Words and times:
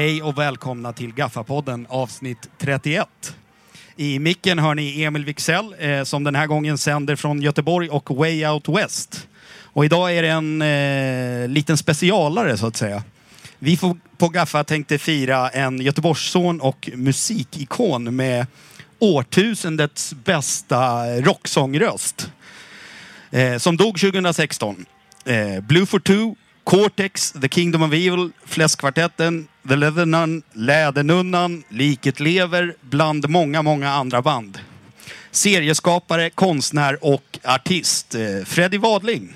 Hej 0.00 0.22
och 0.22 0.38
välkomna 0.38 0.92
till 0.92 1.14
Gaffapodden 1.14 1.86
avsnitt 1.88 2.48
31. 2.58 3.08
I 3.96 4.18
micken 4.18 4.58
hör 4.58 4.74
ni 4.74 5.02
Emil 5.02 5.24
Wixell 5.24 5.74
eh, 5.78 6.02
som 6.02 6.24
den 6.24 6.34
här 6.34 6.46
gången 6.46 6.78
sänder 6.78 7.16
från 7.16 7.42
Göteborg 7.42 7.88
och 7.88 8.16
Way 8.16 8.46
Out 8.46 8.68
West. 8.68 9.28
Och 9.62 9.84
idag 9.84 10.16
är 10.16 10.22
det 10.22 10.28
en 10.28 10.62
eh, 10.62 11.48
liten 11.48 11.76
specialare 11.76 12.56
så 12.56 12.66
att 12.66 12.76
säga. 12.76 13.02
Vi 13.58 13.76
får, 13.76 13.96
på 14.18 14.28
Gaffa 14.28 14.64
tänkte 14.64 14.98
fira 14.98 15.48
en 15.48 15.80
Göteborgsson 15.80 16.60
och 16.60 16.90
musikikon 16.94 18.16
med 18.16 18.46
årtusendets 18.98 20.14
bästa 20.24 21.06
rocksångröst. 21.20 22.30
Eh, 23.30 23.58
som 23.58 23.76
dog 23.76 24.00
2016. 24.00 24.86
Eh, 25.24 25.60
Blue 25.60 25.86
for 25.86 25.98
Two, 25.98 26.34
Cortex, 26.64 27.32
The 27.32 27.48
Kingdom 27.48 27.82
of 27.82 27.92
Evil, 27.92 28.30
Fläskkvartetten, 28.46 29.48
The 29.68 29.76
Leather 29.76 30.06
Nun, 30.06 30.42
Lädernunnan, 30.52 31.62
Liket 31.68 32.20
Lever, 32.20 32.74
bland 32.80 33.28
många, 33.28 33.62
många 33.62 33.90
andra 33.90 34.22
band. 34.22 34.58
Serieskapare, 35.30 36.30
konstnär 36.30 37.04
och 37.04 37.38
artist. 37.44 38.14
Eh, 38.14 38.44
Freddy 38.46 38.78
Wadling. 38.78 39.34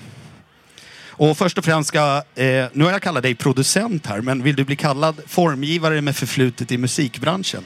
Och 1.17 1.37
först 1.37 1.57
och 1.57 1.65
främst 1.65 1.87
ska, 1.87 2.23
eh, 2.35 2.65
nu 2.73 2.83
har 2.83 2.91
jag 2.91 3.01
kallat 3.01 3.23
dig 3.23 3.35
producent 3.35 4.05
här, 4.05 4.21
men 4.21 4.43
vill 4.43 4.55
du 4.55 4.63
bli 4.63 4.75
kallad 4.75 5.21
formgivare 5.27 6.01
med 6.01 6.15
förflutet 6.15 6.71
i 6.71 6.77
musikbranschen? 6.77 7.63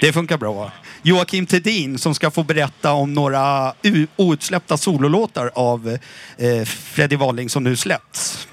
Det 0.00 0.12
funkar 0.12 0.38
bra? 0.38 0.72
Joakim 1.02 1.46
Tedin 1.46 1.98
som 1.98 2.14
ska 2.14 2.30
få 2.30 2.42
berätta 2.42 2.92
om 2.92 3.14
några 3.14 3.72
outsläppta 4.16 4.76
sololåtar 4.76 5.50
av 5.54 5.98
eh, 6.38 6.64
Freddy 6.64 7.16
Wadling 7.16 7.48
som 7.48 7.64
nu 7.64 7.76
släppts. 7.76 8.48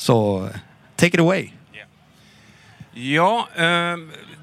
Så 0.00 0.48
take 0.96 1.14
it 1.16 1.20
away. 1.20 1.48
Ja, 2.92 3.48
eh, 3.56 3.96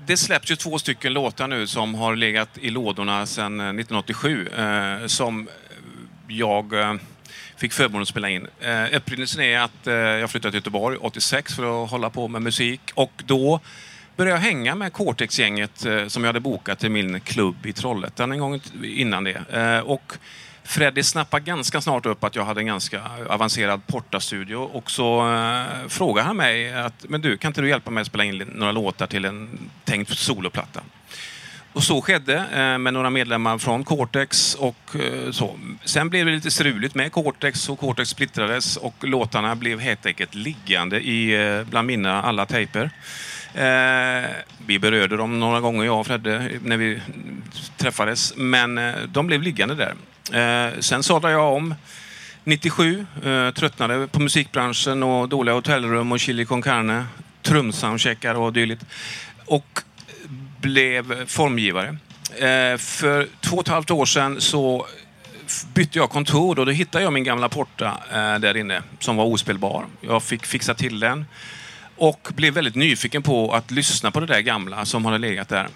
det 0.05 0.17
släpps 0.17 0.52
ju 0.52 0.55
två 0.55 0.80
stycken 0.80 1.13
låtar 1.13 1.47
nu 1.47 1.67
som 1.67 1.95
har 1.95 2.16
legat 2.16 2.50
i 2.58 2.69
lådorna 2.69 3.25
sedan 3.25 3.59
eh, 3.59 3.66
1987 3.66 4.47
eh, 4.47 5.08
som 5.08 5.47
jag 6.28 6.73
eh, 6.73 6.94
fick 7.55 7.73
förmånen 7.73 8.02
att 8.02 8.08
spela 8.08 8.30
in. 8.30 8.47
Eh, 8.59 8.95
upprinnelsen 8.95 9.41
är 9.41 9.59
att 9.59 9.88
eh, 9.88 9.94
jag 9.94 10.30
flyttade 10.30 10.52
till 10.52 10.58
Göteborg 10.58 10.97
86 10.97 11.55
för 11.55 11.83
att 11.83 11.91
hålla 11.91 12.09
på 12.09 12.28
med 12.28 12.41
musik 12.41 12.81
och 12.94 13.23
då 13.25 13.59
började 14.16 14.38
jag 14.38 14.41
hänga 14.41 14.75
med 14.75 14.94
Cortex-gänget 14.94 15.85
eh, 15.85 16.08
som 16.08 16.23
jag 16.23 16.30
hade 16.30 16.39
bokat 16.39 16.80
till 16.80 16.91
min 16.91 17.19
klubb 17.19 17.66
i 17.66 17.73
Trollhättan 17.73 18.31
en 18.31 18.39
gång 18.39 18.61
innan 18.83 19.23
det. 19.23 19.44
Eh, 19.52 19.80
och 19.80 20.13
Freddy 20.68 21.04
snappade 21.04 21.46
ganska 21.46 21.82
snart 21.82 22.06
upp 22.06 22.23
att 22.23 22.36
jag 22.36 22.46
hade 22.46 22.62
en 22.62 22.66
ganska 22.66 23.02
avancerad 23.30 23.88
portastudio 23.88 24.56
och 24.56 24.92
så 24.92 25.34
eh, 25.34 25.88
frågade 25.88 26.28
han 26.28 26.38
mig 26.38 26.74
att 26.74 27.06
men 27.09 27.22
du, 27.22 27.38
kan 27.38 27.50
inte 27.50 27.62
du 27.62 27.70
hjälpa 27.70 27.92
mig 27.92 28.02
att 28.02 28.08
spela 28.08 28.24
in 28.24 28.52
några 28.56 28.72
låtar 28.72 29.08
till 29.08 29.26
en 29.26 29.59
tänkt 29.86 30.18
soloplatta? 30.18 30.82
Och 31.74 31.84
så 31.84 32.02
skedde 32.02 32.36
eh, 32.36 32.78
med 32.78 32.94
några 32.94 33.09
medlemmar 33.09 33.58
från 33.58 33.84
Cortex 33.84 34.56
och 34.56 34.96
eh, 34.96 35.31
så. 35.31 35.59
Sen 35.86 36.09
blev 36.09 36.25
det 36.25 36.31
lite 36.31 36.52
struligt 36.52 36.96
med 36.96 37.12
Cortex 37.12 37.70
och 37.70 37.80
Cortex 37.80 38.09
splittrades 38.09 38.78
och 38.78 38.96
låtarna 39.02 39.56
blev 39.56 39.80
helt 39.80 40.06
enkelt 40.06 40.36
liggande 40.36 41.00
i, 41.00 41.47
eh, 41.47 41.64
bland 41.64 41.88
mina 41.88 42.22
alla 42.22 42.46
tejper. 42.46 42.91
Eh, 43.53 44.30
vi 44.66 44.80
berörde 44.80 45.18
dem 45.18 45.40
några 45.40 45.59
gånger, 45.59 45.86
jag 45.86 46.00
och 46.00 46.08
Fredde, 46.08 46.50
när 46.62 46.78
vi 46.78 47.02
träffades. 47.78 48.34
Men 48.36 48.78
eh, 48.78 48.94
de 49.08 49.28
blev 49.28 49.41
liggande 49.41 49.75
där. 49.75 49.94
Eh, 50.34 50.80
sen 50.80 51.04
sadlade 51.04 51.34
jag 51.34 51.54
om 51.54 51.76
97, 52.44 53.06
eh, 53.24 53.52
tröttnade 53.52 54.08
på 54.08 54.20
musikbranschen 54.20 55.04
och 55.04 55.30
dåliga 55.30 55.56
hotellrum 55.56 56.12
och 56.12 56.20
chili 56.20 56.46
con 56.46 56.62
carne, 56.62 57.06
trumsoundcheckar 57.42 58.36
och 58.36 58.54
dylikt. 58.54 58.86
Och 59.46 59.82
blev 60.62 61.26
formgivare. 61.26 61.98
Eh, 62.36 62.78
för 62.78 63.28
två 63.42 63.56
och 63.56 63.62
ett 63.62 63.68
halvt 63.68 63.92
år 63.92 64.06
sedan 64.06 64.42
så 64.42 64.88
bytte 65.74 65.98
jag 65.98 66.10
kontor 66.10 66.59
och 66.59 66.66
då 66.66 66.72
hittade 66.72 67.04
jag 67.04 67.14
min 67.14 67.24
gamla 67.24 67.50
porta 67.50 67.98
eh, 68.12 68.40
där 68.40 68.58
inne 68.58 68.84
som 69.00 69.16
var 69.16 69.26
ospelbar. 69.26 69.86
Jag 70.02 70.24
fick 70.24 70.46
fixa 70.46 70.74
till 70.74 71.00
den 71.00 71.26
och 71.98 72.30
blev 72.36 72.54
väldigt 72.54 72.76
nyfiken 72.76 73.24
på 73.24 73.54
att 73.54 73.72
lyssna 73.72 74.12
på 74.12 74.20
det 74.20 74.26
där 74.26 74.40
gamla 74.40 74.86
som 74.86 75.06
hade 75.06 75.18
legat 75.18 75.50
där. 75.50 75.68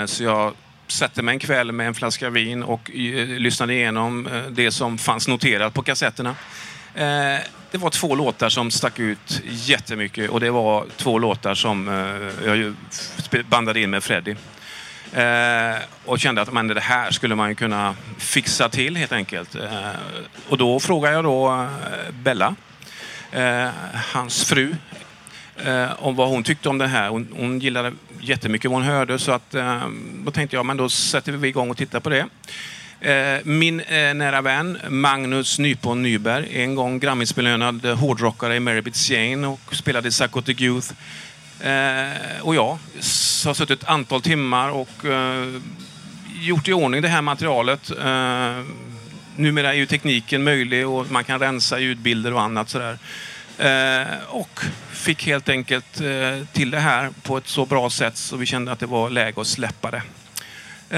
Eh, 0.00 0.06
så 0.06 0.24
jag 0.24 0.54
satte 0.88 1.22
mig 1.22 1.32
en 1.32 1.38
kväll 1.38 1.72
med 1.72 1.86
en 1.86 1.94
flaska 1.94 2.30
vin 2.30 2.62
och 2.62 2.90
eh, 2.90 3.28
lyssnade 3.28 3.74
igenom 3.74 4.26
eh, 4.26 4.42
det 4.42 4.70
som 4.70 4.98
fanns 4.98 5.28
noterat 5.28 5.74
på 5.74 5.82
kassetterna. 5.82 6.34
Eh, 6.94 7.38
det 7.70 7.78
var 7.78 7.90
två 7.90 8.14
låtar 8.14 8.48
som 8.48 8.70
stack 8.70 8.98
ut 8.98 9.42
jättemycket 9.44 10.30
och 10.30 10.40
det 10.40 10.50
var 10.50 10.86
två 10.96 11.18
låtar 11.18 11.54
som 11.54 11.88
jag 12.44 12.74
bandade 13.46 13.80
in 13.80 13.90
med 13.90 14.04
Freddy. 14.04 14.34
Och 16.04 16.18
kände 16.18 16.42
att 16.42 16.52
men 16.52 16.68
det 16.68 16.80
här 16.80 17.10
skulle 17.10 17.34
man 17.34 17.48
ju 17.48 17.54
kunna 17.54 17.94
fixa 18.18 18.68
till 18.68 18.96
helt 18.96 19.12
enkelt. 19.12 19.56
Och 20.48 20.58
då 20.58 20.80
frågade 20.80 21.14
jag 21.14 21.24
då 21.24 21.68
Bella, 22.12 22.54
hans 24.12 24.44
fru, 24.44 24.74
eh, 25.64 26.04
om 26.04 26.16
vad 26.16 26.28
hon 26.28 26.42
tyckte 26.42 26.68
om 26.68 26.78
det 26.78 26.86
här. 26.86 27.08
Hon, 27.08 27.28
hon 27.36 27.58
gillade 27.58 27.92
jättemycket 28.20 28.70
vad 28.70 28.80
hon 28.80 28.90
hörde 28.90 29.18
så 29.18 29.32
att, 29.32 29.54
eh, 29.54 29.82
då 30.24 30.30
tänkte 30.30 30.56
jag 30.56 30.66
men 30.66 30.76
då 30.76 30.88
sätter 30.88 31.32
vi 31.32 31.48
igång 31.48 31.70
och 31.70 31.76
tittar 31.76 32.00
på 32.00 32.10
det. 32.10 32.26
Eh, 33.00 33.38
Min 33.44 33.80
eh, 33.80 34.14
nära 34.14 34.40
vän 34.40 34.78
Magnus 34.88 35.58
Nypon 35.58 36.02
Nyberg, 36.02 36.62
en 36.62 36.74
gång 36.74 36.98
Grammisbelönad 36.98 37.84
hårdrockare 37.86 38.56
i 38.56 38.60
Mary 38.60 38.80
Bits 38.80 39.10
Jane 39.10 39.46
och 39.46 39.74
spelade 39.74 40.08
i 40.08 40.10
Psychotic 40.10 40.60
Youth. 40.60 40.92
Eh, 41.60 42.40
och 42.40 42.54
jag 42.54 42.78
har 43.44 43.54
suttit 43.54 43.70
ett 43.70 43.88
antal 43.88 44.22
timmar 44.22 44.70
och 44.70 45.04
eh, 45.04 45.48
gjort 46.40 46.68
i 46.68 46.72
ordning 46.72 47.02
det 47.02 47.08
här 47.08 47.22
materialet. 47.22 47.90
Eh, 47.90 48.64
Numera 49.36 49.74
är 49.74 49.76
ju 49.76 49.86
tekniken 49.86 50.44
möjlig 50.44 50.88
och 50.88 51.10
man 51.10 51.24
kan 51.24 51.40
rensa 51.40 51.78
ljudbilder 51.78 52.34
och 52.34 52.42
annat 52.42 52.68
sådär. 52.68 52.98
Eh, 53.58 54.18
och 54.28 54.60
fick 54.92 55.26
helt 55.26 55.48
enkelt 55.48 56.00
eh, 56.00 56.46
till 56.52 56.70
det 56.70 56.80
här 56.80 57.10
på 57.22 57.36
ett 57.36 57.46
så 57.46 57.66
bra 57.66 57.90
sätt 57.90 58.16
så 58.16 58.36
vi 58.36 58.46
kände 58.46 58.72
att 58.72 58.80
det 58.80 58.86
var 58.86 59.10
läge 59.10 59.40
att 59.40 59.46
släppa 59.46 59.90
det. 59.90 60.02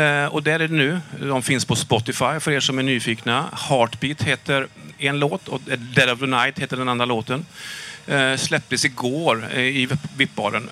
Eh, 0.00 0.26
och 0.26 0.42
där 0.42 0.60
är 0.60 0.68
det 0.68 0.74
nu. 0.74 1.00
De 1.20 1.42
finns 1.42 1.64
på 1.64 1.76
Spotify 1.76 2.40
för 2.40 2.50
er 2.50 2.60
som 2.60 2.78
är 2.78 2.82
nyfikna. 2.82 3.44
Heartbeat 3.68 4.22
heter 4.22 4.66
en 4.98 5.18
låt 5.18 5.48
och 5.48 5.60
Dead 5.94 6.10
of 6.10 6.18
the 6.18 6.26
Night 6.26 6.58
heter 6.58 6.76
den 6.76 6.88
andra 6.88 7.04
låten. 7.04 7.46
Släpptes 8.36 8.84
igår 8.84 9.52
i 9.54 9.88
VIP-baren 10.16 10.68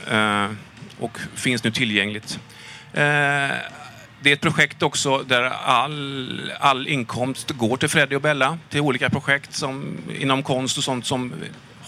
och 0.99 1.19
finns 1.35 1.65
nu 1.65 1.71
tillgängligt. 1.71 2.39
Det 4.21 4.31
är 4.31 4.33
ett 4.33 4.41
projekt 4.41 4.83
också 4.83 5.19
där 5.19 5.43
all, 5.43 6.53
all 6.61 6.89
inkomst 6.89 7.51
går 7.51 7.77
till 7.77 7.89
Freddy 7.89 8.17
och 8.17 8.21
Bella, 8.21 8.59
till 8.69 8.81
olika 8.81 9.11
projekt 9.11 9.55
som, 9.55 9.97
inom 10.19 10.43
konst 10.43 10.79
och 10.79 10.85
sånt 10.85 11.07
som 11.07 11.33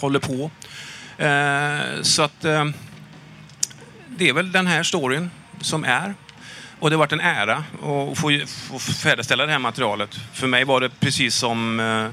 håller 0.00 0.18
på. 0.18 0.50
Eh, 1.24 2.02
så 2.02 2.22
att 2.22 2.44
eh, 2.44 2.64
det 4.08 4.28
är 4.28 4.32
väl 4.32 4.52
den 4.52 4.66
här 4.66 4.82
storyn 4.82 5.30
som 5.60 5.84
är. 5.84 6.14
Och 6.78 6.90
det 6.90 6.96
har 6.96 6.98
varit 6.98 7.12
en 7.12 7.20
ära 7.20 7.56
att 7.56 8.18
få, 8.18 8.40
få 8.46 8.78
färdigställa 8.78 9.46
det 9.46 9.52
här 9.52 9.58
materialet. 9.58 10.20
För 10.32 10.46
mig 10.46 10.64
var 10.64 10.80
det 10.80 10.88
precis 11.00 11.34
som 11.34 11.80
eh, 11.80 12.08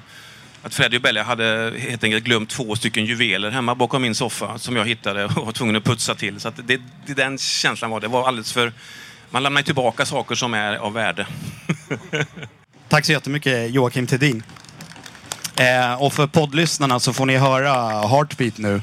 att 0.68 0.74
Freddy 0.74 0.98
och 0.98 1.02
Bella 1.02 1.24
hade 1.24 1.74
helt 1.78 2.04
enkelt 2.04 2.24
glömt 2.24 2.50
två 2.50 2.76
stycken 2.76 3.06
juveler 3.06 3.52
hemma 3.52 3.76
bakom 3.76 4.02
min 4.02 4.16
soffa 4.16 4.60
som 4.60 4.76
jag 4.76 4.86
hittade 4.86 5.26
och 5.26 5.46
var 5.46 5.52
tvungen 5.52 5.76
att 5.76 5.84
putsa 5.84 6.16
till. 6.16 6.40
Så 6.40 6.48
att 6.48 6.68
det, 6.68 6.82
det, 7.06 7.14
den 7.14 7.38
känslan 7.38 7.92
var 7.92 8.00
det. 8.00 8.08
var 8.08 8.28
alldeles 8.28 8.54
för... 8.54 8.74
Man 9.30 9.44
lämnar 9.44 9.62
ju 9.62 9.66
tillbaka 9.66 10.06
saker 10.06 10.36
som 10.36 10.54
är 10.54 10.76
av 10.76 10.94
värde. 10.94 11.28
Tack 12.90 13.06
så 13.06 13.12
jättemycket 13.12 13.72
Joakim 13.72 14.08
Tedin. 14.08 14.44
Eh, 15.60 16.04
och 16.04 16.14
för 16.14 16.28
poddlyssnarna 16.28 17.00
så 17.00 17.14
får 17.14 17.26
ni 17.26 17.38
höra 17.38 17.74
Heartbeat 18.08 18.58
nu. 18.58 18.82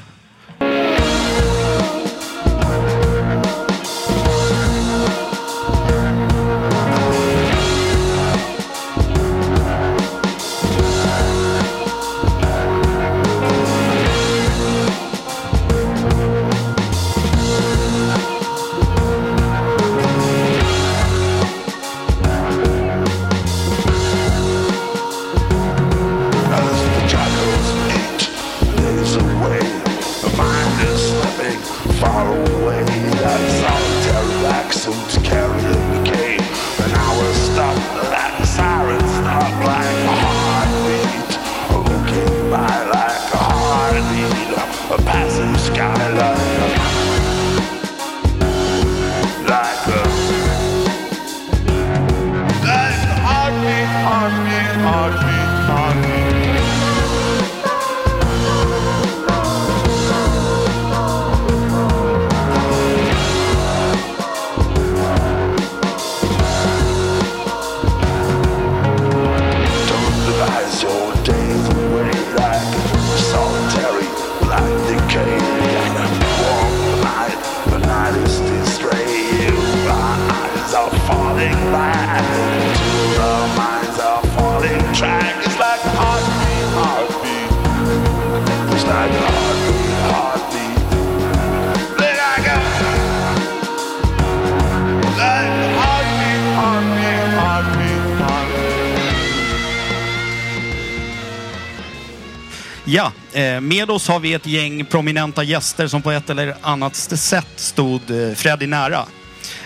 Med 103.61 103.89
oss 103.89 104.07
har 104.07 104.19
vi 104.19 104.33
ett 104.33 104.45
gäng 104.45 104.85
prominenta 104.85 105.43
gäster 105.43 105.87
som 105.87 106.01
på 106.01 106.11
ett 106.11 106.29
eller 106.29 106.55
annat 106.61 106.95
sätt 106.95 107.47
stod 107.55 108.11
eh, 108.11 108.35
Freddy 108.35 108.67
nära. 108.67 109.05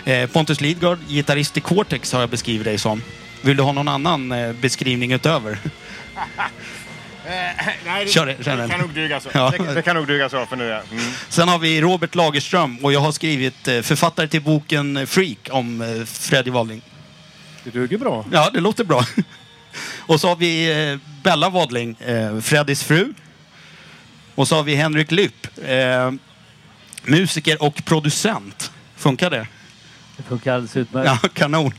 Eh, 0.06 0.30
Pontus 0.30 0.62
Lidgard, 0.62 1.00
gitarrist 1.08 1.58
i 1.58 1.62
Cortex 1.62 2.14
har 2.14 2.20
jag 2.20 2.30
beskrivit 2.30 2.66
dig 2.66 2.78
som. 2.78 3.04
Vill 3.42 3.58
du 3.58 3.64
ha 3.64 3.72
någon 3.72 3.88
annan 3.88 4.32
eh, 4.32 4.54
beskrivning 4.54 5.12
utöver? 5.14 5.58
Nej, 7.86 8.06
det, 8.06 8.12
Kör 8.12 8.26
det, 8.26 8.36
det 8.38 8.68
kan 8.70 8.80
nog 8.80 8.94
duga 8.94 9.20
så. 9.20 9.30
Ja. 9.34 9.54
Det, 9.58 9.74
det 9.74 9.82
kan 9.82 9.96
nog 9.96 10.08
duga 10.08 10.30
så 10.30 10.46
för 10.46 10.56
nu. 10.56 10.64
Ja. 10.64 10.82
Mm. 10.92 11.04
Sen 11.30 11.48
har 11.48 11.60
vi 11.60 11.82
Robert 11.82 12.16
Lagerström 12.16 12.78
och 12.78 12.94
jag 12.94 13.00
har 13.00 13.12
skrivit 13.12 13.68
eh, 13.68 13.82
författare 13.82 14.28
till 14.28 14.42
boken 14.42 15.08
Freak 15.08 15.50
om 15.52 15.82
eh, 15.82 16.06
Freddy 16.06 16.52
Wadling. 16.52 16.82
Det 17.64 17.70
duger 17.70 17.98
bra. 17.98 18.26
Ja, 18.32 18.50
det 18.54 18.60
låter 18.60 18.84
bra. 18.84 19.06
Och 20.00 20.22
så 20.22 20.28
har 20.28 20.36
vi 20.36 20.72
eh, 20.92 21.00
Bella 21.24 21.50
Wadling, 21.50 21.96
eh, 22.00 22.40
Freddys 22.40 22.84
fru. 22.84 23.14
Och 24.40 24.48
så 24.48 24.56
har 24.56 24.64
vi 24.64 24.76
Henrik 24.76 25.12
Lypp, 25.12 25.48
eh, 25.66 26.12
musiker 27.04 27.64
och 27.64 27.86
producent. 27.86 28.72
Funkar 28.96 29.30
det? 29.30 29.48
Det 30.18 30.24
funkar 30.24 30.54
alldeles 30.54 30.78
utmärkt. 30.78 31.20
Ja, 31.24 31.30
kanon. 31.34 31.72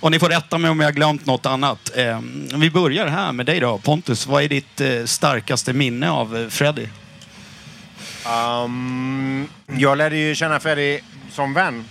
Och 0.00 0.10
ni 0.10 0.18
får 0.18 0.28
rätta 0.28 0.58
mig 0.58 0.70
om 0.70 0.80
jag 0.80 0.86
har 0.86 0.92
glömt 0.92 1.26
något 1.26 1.46
annat. 1.46 1.90
Eh, 1.96 2.20
vi 2.54 2.70
börjar 2.70 3.06
här 3.06 3.32
med 3.32 3.46
dig 3.46 3.60
då, 3.60 3.78
Pontus. 3.78 4.26
Vad 4.26 4.42
är 4.42 4.48
ditt 4.48 4.80
eh, 4.80 5.04
starkaste 5.04 5.72
minne 5.72 6.10
av 6.10 6.36
eh, 6.36 6.48
Freddy? 6.48 6.86
Um, 8.64 9.48
jag 9.66 9.98
lärde 9.98 10.16
ju 10.16 10.34
känna 10.34 10.60
Freddy 10.60 11.00
som 11.30 11.54
vän. 11.54 11.84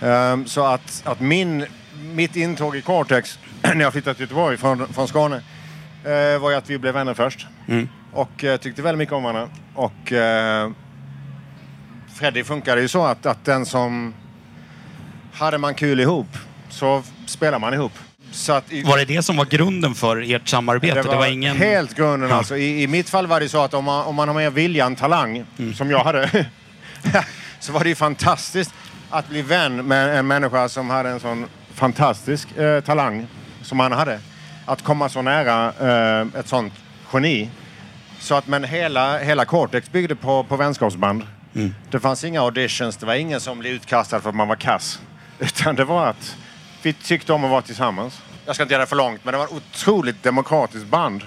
Um, 0.00 0.46
så 0.46 0.66
att, 0.66 1.02
att 1.04 1.20
min, 1.20 1.66
mitt 2.02 2.36
intåg 2.36 2.76
i 2.76 2.82
Cortex 2.82 3.38
när 3.62 3.80
jag 3.80 3.92
flyttade 3.92 4.14
till 4.14 4.22
Göteborg 4.22 4.56
från, 4.56 4.92
från 4.92 5.08
Skåne 5.08 5.42
eh, 6.04 6.38
var 6.40 6.50
ju 6.50 6.56
att 6.56 6.70
vi 6.70 6.78
blev 6.78 6.94
vänner 6.94 7.14
först. 7.14 7.46
Mm. 7.68 7.88
Och 8.12 8.44
eh, 8.44 8.56
tyckte 8.56 8.82
väldigt 8.82 8.98
mycket 8.98 9.14
om 9.14 9.22
varandra. 9.22 9.48
Och 9.74 10.12
uh, 10.12 10.72
Freddy 12.14 12.44
funkade 12.44 12.80
ju 12.80 12.88
så 12.88 13.04
att, 13.04 13.26
att 13.26 13.44
den 13.44 13.66
som 13.66 14.14
hade 15.32 15.58
man 15.58 15.74
kul 15.74 16.00
ihop 16.00 16.26
så 16.68 17.02
spelar 17.26 17.58
man 17.58 17.74
ihop. 17.74 17.92
Så 18.32 18.52
att 18.52 18.72
i, 18.72 18.82
Var 18.82 18.98
det 18.98 19.04
det 19.04 19.22
som 19.22 19.36
var 19.36 19.44
grunden 19.44 19.94
för 19.94 20.32
ert 20.34 20.48
samarbete? 20.48 21.02
det 21.02 21.16
var, 21.16 21.26
ingen... 21.26 21.56
helt 21.56 21.94
grunden 21.96 22.30
Ja. 22.30 22.36
alltså. 22.36 22.56
I, 22.56 22.82
I 22.82 22.86
mitt 22.86 23.08
fall 23.10 23.26
var 23.26 23.40
det 23.40 23.48
så 23.48 23.62
att 23.62 23.74
om 23.74 23.84
man, 23.84 24.04
om 24.06 24.14
man 24.14 24.28
har 24.28 24.34
mer 24.34 24.50
vilja 24.50 24.86
än 24.86 24.96
talang, 24.96 25.44
Mm. 25.58 25.74
som 25.74 25.90
jag 25.90 26.04
hade, 26.04 26.46
så 27.60 27.72
var 27.72 27.82
det 27.82 27.88
ju 27.88 27.94
fantastiskt 27.94 28.74
att 29.10 29.28
bli 29.28 29.42
vän 29.42 29.76
med 29.86 30.18
en 30.18 30.26
människa 30.26 30.68
som 30.68 30.90
hade 30.90 31.08
en 31.08 31.20
sån 31.20 31.46
fantastisk 31.74 32.56
eh, 32.56 32.80
talang 32.80 33.26
som 33.62 33.80
han 33.80 33.92
hade. 33.92 34.20
Att 34.66 34.82
komma 34.82 35.08
så 35.08 35.22
nära 35.22 35.72
eh, 36.20 36.26
ett 36.40 36.48
sånt 36.48 36.72
geni. 37.12 37.50
Så 38.20 38.34
att 38.34 38.46
men 38.46 38.64
hela, 38.64 39.18
hela 39.18 39.44
Cortex 39.44 39.92
byggde 39.92 40.16
på, 40.16 40.44
på 40.44 40.56
vänskapsband. 40.56 41.22
Mm. 41.54 41.74
Det 41.90 42.00
fanns 42.00 42.24
inga 42.24 42.40
auditions, 42.40 42.96
det 42.96 43.06
var 43.06 43.14
ingen 43.14 43.40
som 43.40 43.58
blev 43.58 43.72
utkastad 43.72 44.20
för 44.20 44.28
att 44.28 44.34
man 44.36 44.48
var 44.48 44.56
kass. 44.56 45.00
Utan 45.38 45.74
det 45.76 45.84
var 45.84 46.06
att 46.06 46.36
vi 46.82 46.92
tyckte 46.92 47.32
om 47.32 47.44
att 47.44 47.50
vara 47.50 47.62
tillsammans. 47.62 48.22
Jag 48.46 48.54
ska 48.54 48.62
inte 48.62 48.74
göra 48.74 48.82
det 48.82 48.88
för 48.88 48.96
långt, 48.96 49.24
men 49.24 49.32
det 49.32 49.38
var 49.38 49.44
ett 49.44 49.52
otroligt 49.52 50.22
demokratiskt 50.22 50.86
band. 50.86 51.22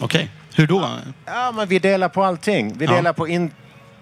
Okej. 0.00 0.30
Hur 0.54 0.66
då? 0.66 0.90
Ja, 1.24 1.52
men 1.56 1.68
vi 1.68 1.78
delar 1.78 2.08
på 2.08 2.24
allting. 2.24 2.78
Vi 2.78 2.84
Ja. 2.84 2.92
delar 2.92 3.12
på 3.12 3.28
in, 3.28 3.50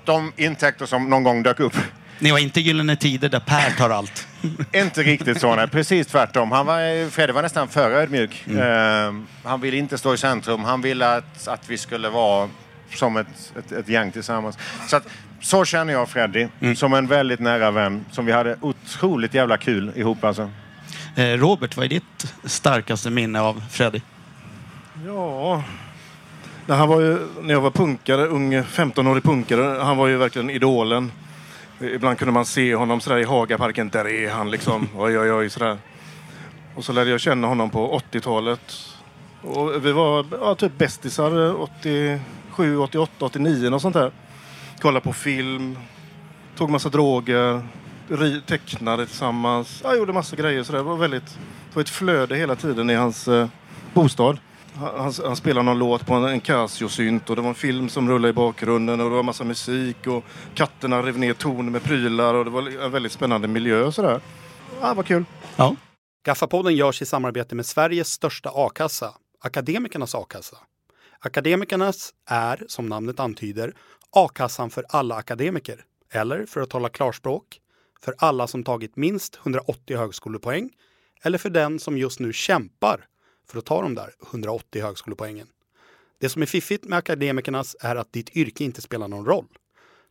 de 0.04 0.32
intäkter 0.36 0.86
som 0.86 1.10
någon 1.10 1.22
gång 1.22 1.42
dök 1.42 1.60
upp. 1.60 1.76
Ni 2.18 2.30
var 2.30 2.38
inte 2.38 2.60
Gyllene 2.60 2.96
Tider 2.96 3.28
där 3.28 3.40
Per 3.40 3.70
tar 3.70 3.90
allt? 3.90 4.26
Inte 4.72 5.02
riktigt 5.02 5.40
så, 5.40 5.56
nej. 5.56 5.68
Precis 5.68 6.06
tvärtom. 6.06 6.52
Han 6.52 6.66
var, 6.66 7.10
Fredrik 7.10 7.34
var 7.34 7.42
nästan 7.42 7.68
för 7.68 7.90
ödmjuk. 7.90 8.46
Eh, 8.48 9.12
han 9.44 9.60
ville 9.60 9.76
inte 9.76 9.98
stå 9.98 10.14
i 10.14 10.18
centrum. 10.18 10.64
Han 10.64 10.80
ville 10.80 11.16
att, 11.16 11.48
att 11.48 11.70
vi 11.70 11.78
skulle 11.78 12.08
vara 12.08 12.48
som 12.94 13.16
ett, 13.16 13.52
ett, 13.58 13.72
ett 13.72 13.88
gäng 13.88 14.12
tillsammans. 14.12 14.58
Så, 14.88 14.96
att, 14.96 15.06
så 15.40 15.64
känner 15.64 15.92
jag 15.92 16.08
Freddy, 16.08 16.48
som 16.76 16.94
en 16.94 17.06
väldigt 17.06 17.40
nära 17.40 17.70
vän. 17.70 18.04
Som 18.10 18.26
vi 18.26 18.32
hade 18.32 18.56
otroligt 18.60 19.34
jävla 19.34 19.56
kul 19.56 19.92
ihop 19.94 20.24
alltså. 20.24 20.50
Eh, 21.16 21.24
Robert, 21.24 21.76
vad 21.76 21.84
är 21.84 21.88
ditt 21.88 22.34
starkaste 22.44 23.10
minne 23.10 23.40
av 23.40 23.62
Freddy? 23.70 24.00
Ja... 25.06 25.62
Nej, 26.66 26.78
han 26.78 26.88
var 26.88 27.00
ju, 27.00 27.18
när 27.42 27.54
jag 27.54 27.60
var 27.60 27.70
punkare, 27.70 28.26
ung 28.26 28.54
15-årig 28.54 29.24
punkare, 29.24 29.82
han 29.82 29.96
var 29.96 30.06
ju 30.06 30.16
verkligen 30.16 30.50
idolen. 30.50 31.12
Ibland 31.80 32.18
kunde 32.18 32.32
man 32.32 32.44
se 32.44 32.74
honom 32.74 33.00
sådär 33.00 33.18
i 33.18 33.24
Hagaparken. 33.24 33.88
Där 33.88 34.08
är 34.08 34.30
han 34.30 34.50
liksom. 34.50 34.88
Oj, 34.96 35.18
oj, 35.18 35.32
oj. 35.32 35.50
Sådär. 35.50 35.78
Och 36.74 36.84
så 36.84 36.92
lärde 36.92 37.10
jag 37.10 37.20
känna 37.20 37.46
honom 37.46 37.70
på 37.70 38.00
80-talet. 38.12 38.94
Och 39.42 39.86
vi 39.86 39.92
var 39.92 40.26
ja, 40.30 40.54
typ 40.54 40.78
bästisar 40.78 41.62
87, 41.62 42.78
88, 42.78 43.24
89 43.24 43.70
och 43.70 43.80
sånt 43.80 43.94
där. 43.94 44.12
Kollade 44.80 45.04
på 45.04 45.12
film, 45.12 45.78
tog 46.56 46.70
massa 46.70 46.88
droger, 46.88 47.62
tecknade 48.46 49.06
tillsammans. 49.06 49.80
Jag 49.84 49.96
gjorde 49.96 50.12
massa 50.12 50.36
grejer. 50.36 50.62
Så 50.62 50.72
det 50.72 50.82
var 50.82 50.96
väldigt, 50.96 51.26
det 51.68 51.74
var 51.74 51.82
ett 51.82 51.88
flöde 51.88 52.36
hela 52.36 52.56
tiden 52.56 52.90
i 52.90 52.94
hans 52.94 53.28
eh, 53.28 53.48
bostad. 53.94 54.38
Han, 54.76 55.12
han, 55.24 55.36
spelade 55.36 55.64
någon 55.64 55.78
låt 55.78 56.06
på 56.06 56.14
en, 56.14 56.24
en 56.24 56.40
Casio-synt 56.40 57.30
och 57.30 57.36
det 57.36 57.42
var 57.42 57.48
en 57.48 57.54
film 57.54 57.88
som 57.88 58.10
rullade 58.10 58.30
i 58.30 58.32
bakgrunden 58.32 59.00
och 59.00 59.10
det 59.10 59.16
var 59.16 59.22
massa 59.22 59.44
musik 59.44 60.06
och 60.06 60.24
katterna 60.54 61.02
rev 61.02 61.18
ner 61.18 61.34
torn 61.34 61.72
med 61.72 61.82
prylar 61.82 62.34
och 62.34 62.44
det 62.44 62.50
var 62.50 62.84
en 62.84 62.92
väldigt 62.92 63.12
spännande 63.12 63.48
miljö 63.48 63.84
och 63.84 63.94
sådär. 63.94 64.20
Ja, 64.80 64.94
vad 64.94 65.06
kul. 65.06 65.24
Ja. 65.56 65.76
Gaffapodden 66.26 66.76
görs 66.76 67.02
i 67.02 67.06
samarbete 67.06 67.54
med 67.54 67.66
Sveriges 67.66 68.08
största 68.08 68.50
a-kassa, 68.54 69.14
Akademikernas 69.40 70.14
a-kassa. 70.14 70.56
Akademikernas 71.18 72.14
är, 72.26 72.64
som 72.68 72.86
namnet 72.86 73.20
antyder, 73.20 73.74
a-kassan 74.10 74.70
för 74.70 74.84
alla 74.88 75.14
akademiker. 75.14 75.84
Eller, 76.12 76.46
för 76.46 76.60
att 76.60 76.70
tala 76.70 76.88
klarspråk, 76.88 77.60
för 78.04 78.14
alla 78.18 78.46
som 78.46 78.64
tagit 78.64 78.96
minst 78.96 79.38
180 79.42 79.96
högskolepoäng 79.96 80.70
eller 81.22 81.38
för 81.38 81.50
den 81.50 81.78
som 81.78 81.98
just 81.98 82.20
nu 82.20 82.32
kämpar 82.32 83.06
för 83.46 83.58
att 83.58 83.64
ta 83.64 83.82
de 83.82 83.94
där 83.94 84.14
180 84.30 84.82
högskolepoängen. 84.82 85.46
Det 86.18 86.28
som 86.28 86.42
är 86.42 86.46
fiffigt 86.46 86.84
med 86.84 86.98
Akademikernas 86.98 87.76
är 87.80 87.96
att 87.96 88.12
ditt 88.12 88.36
yrke 88.36 88.64
inte 88.64 88.80
spelar 88.80 89.08
någon 89.08 89.26
roll. 89.26 89.58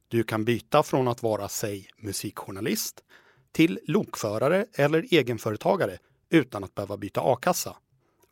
Du 0.08 0.24
kan 0.24 0.46
byta 0.46 0.84
från 0.84 1.08
att 1.08 1.24
vara, 1.24 1.50
säg, 1.50 1.88
musikjournalist 1.98 3.04
till 3.52 3.80
lokförare 3.88 4.66
eller 4.74 5.14
egenföretagare 5.14 5.98
utan 6.30 6.64
att 6.64 6.76
behöva 6.76 6.98
byta 6.98 7.22
a-kassa. 7.22 7.78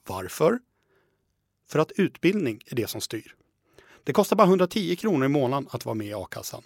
Varför? 0.07 0.59
För 1.67 1.79
att 1.79 1.91
utbildning 1.91 2.61
är 2.65 2.75
det 2.75 2.89
som 2.89 3.01
styr. 3.01 3.35
Det 4.03 4.13
kostar 4.13 4.35
bara 4.35 4.47
110 4.47 4.95
kronor 4.95 5.25
i 5.25 5.29
månaden 5.29 5.69
att 5.71 5.85
vara 5.85 5.95
med 5.95 6.07
i 6.07 6.13
a-kassan. 6.13 6.63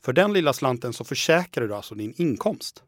För 0.00 0.12
den 0.12 0.32
lilla 0.32 0.52
slanten 0.52 0.92
så 0.92 1.04
försäkrar 1.04 1.68
du 1.68 1.74
alltså 1.74 1.94
din 1.94 2.14
inkomst. 2.16 2.82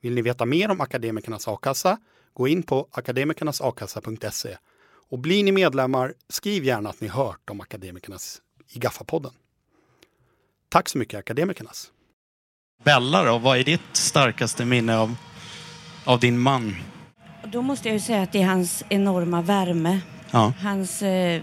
Vill 0.00 0.14
ni 0.14 0.22
veta 0.22 0.44
mer 0.44 0.70
om 0.70 0.80
Akademikernas 0.80 1.48
a-kassa? 1.48 1.98
Gå 2.34 2.48
in 2.48 2.62
på 2.62 2.88
akademikernasakassa.se. 2.92 4.56
Och 5.10 5.18
blir 5.18 5.44
ni 5.44 5.52
medlemmar, 5.52 6.14
skriv 6.28 6.64
gärna 6.64 6.90
att 6.90 7.00
ni 7.00 7.08
hört 7.08 7.50
om 7.50 7.60
Akademikernas 7.60 8.42
i 8.68 8.78
Gaffapodden. 8.78 9.32
Tack 10.68 10.88
så 10.88 10.98
mycket 10.98 11.18
Akademikernas! 11.18 11.90
Bella 12.84 13.24
då, 13.24 13.38
vad 13.38 13.58
är 13.58 13.64
ditt 13.64 13.80
starkaste 13.92 14.64
minne 14.64 14.98
av, 14.98 15.16
av 16.04 16.20
din 16.20 16.38
man? 16.38 16.76
Då 17.44 17.62
måste 17.62 17.88
jag 17.88 17.94
ju 17.94 18.00
säga 18.00 18.22
att 18.22 18.32
det 18.32 18.42
är 18.42 18.46
hans 18.46 18.84
enorma 18.88 19.42
värme, 19.42 20.00
Ja. 20.30 20.52
hans, 20.60 21.02
eh, 21.02 21.42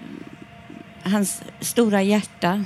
hans 1.04 1.42
stora 1.60 2.01
hjärta 2.01 2.63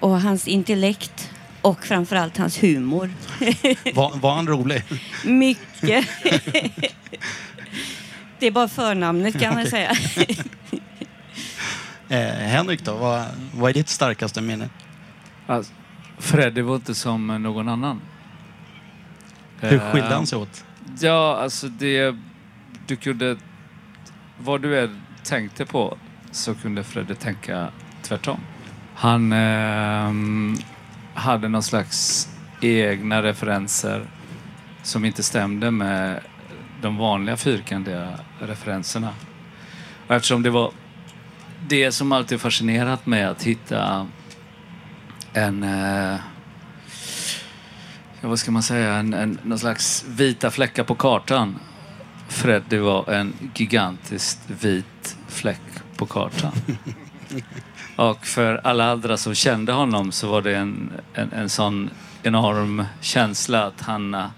och 0.00 0.20
hans 0.20 0.48
intellekt 0.48 1.30
och 1.62 1.84
framförallt 1.84 2.36
hans 2.36 2.62
humor. 2.62 3.10
Var, 3.94 4.16
var 4.16 4.34
han 4.34 4.48
rolig? 4.48 4.82
Mycket. 5.24 5.66
det 8.38 8.46
är 8.46 8.50
bara 8.50 8.68
förnamnet 8.68 9.40
kan 9.40 9.54
man 9.54 9.66
säga. 9.66 9.92
Eh, 12.08 12.26
Henrik 12.26 12.84
då, 12.84 12.96
vad, 12.96 13.24
vad 13.54 13.70
är 13.70 13.74
ditt 13.74 13.88
starkaste 13.88 14.40
minne? 14.40 14.68
Alltså, 15.46 15.72
Freddy 16.18 16.62
var 16.62 16.74
inte 16.74 16.94
som 16.94 17.26
någon 17.26 17.68
annan. 17.68 18.00
Hur 19.60 19.72
Eh, 19.72 19.92
skilde 19.92 20.14
han 20.14 20.26
sig 20.26 20.38
åt? 20.38 20.64
Ja, 21.00 21.36
alltså 21.36 21.68
det... 21.68 22.16
Du 22.86 22.96
kunde... 22.96 23.36
Vad 24.38 24.62
du 24.62 24.80
än 24.80 25.00
tänkte 25.24 25.66
på 25.66 25.98
så 26.30 26.54
kunde 26.54 26.84
Freddy 26.84 27.14
tänka 27.14 27.68
tvärtom. 28.02 28.40
Han 28.94 29.32
ehm, 29.32 30.56
hade 31.14 31.48
någon 31.48 31.62
slags 31.62 32.28
egna 32.60 33.22
referenser 33.22 34.06
som 34.82 35.04
inte 35.04 35.22
stämde 35.22 35.70
med 35.70 36.20
de 36.82 36.96
vanliga 36.96 37.36
fyrkantiga 37.36 38.08
referenserna. 38.38 39.10
Och 40.06 40.14
eftersom 40.14 40.42
det 40.42 40.50
var 40.50 40.72
det 41.68 41.92
som 41.92 42.12
alltid 42.12 42.40
fascinerat 42.40 43.06
mig 43.06 43.24
att 43.24 43.42
hitta 43.42 44.06
en... 45.32 45.62
Eh, 45.62 46.16
vad 48.20 48.38
ska 48.38 48.50
man 48.50 48.62
säga? 48.62 48.94
En, 48.94 49.14
en, 49.14 49.38
någon 49.42 49.58
slags 49.58 50.04
vita 50.08 50.50
fläckar 50.50 50.84
på 50.84 50.94
kartan. 50.94 51.58
Freddy 52.28 52.78
var 52.78 53.10
en 53.12 53.50
gigantiskt 53.54 54.40
vit 54.46 55.16
fläck 55.28 55.60
på 55.96 56.06
kartan. 56.06 56.52
Och 57.96 58.26
för 58.26 58.60
alla 58.64 58.90
andra 58.90 59.16
som 59.16 59.34
kände 59.34 59.72
honom 59.72 60.12
så 60.12 60.28
var 60.28 60.42
det 60.42 60.56
en, 60.56 60.92
en, 61.14 61.32
en 61.32 61.48
sån 61.48 61.90
enorm 62.22 62.84
känsla 63.00 63.66
att 63.66 63.80
hamna, 63.80 64.30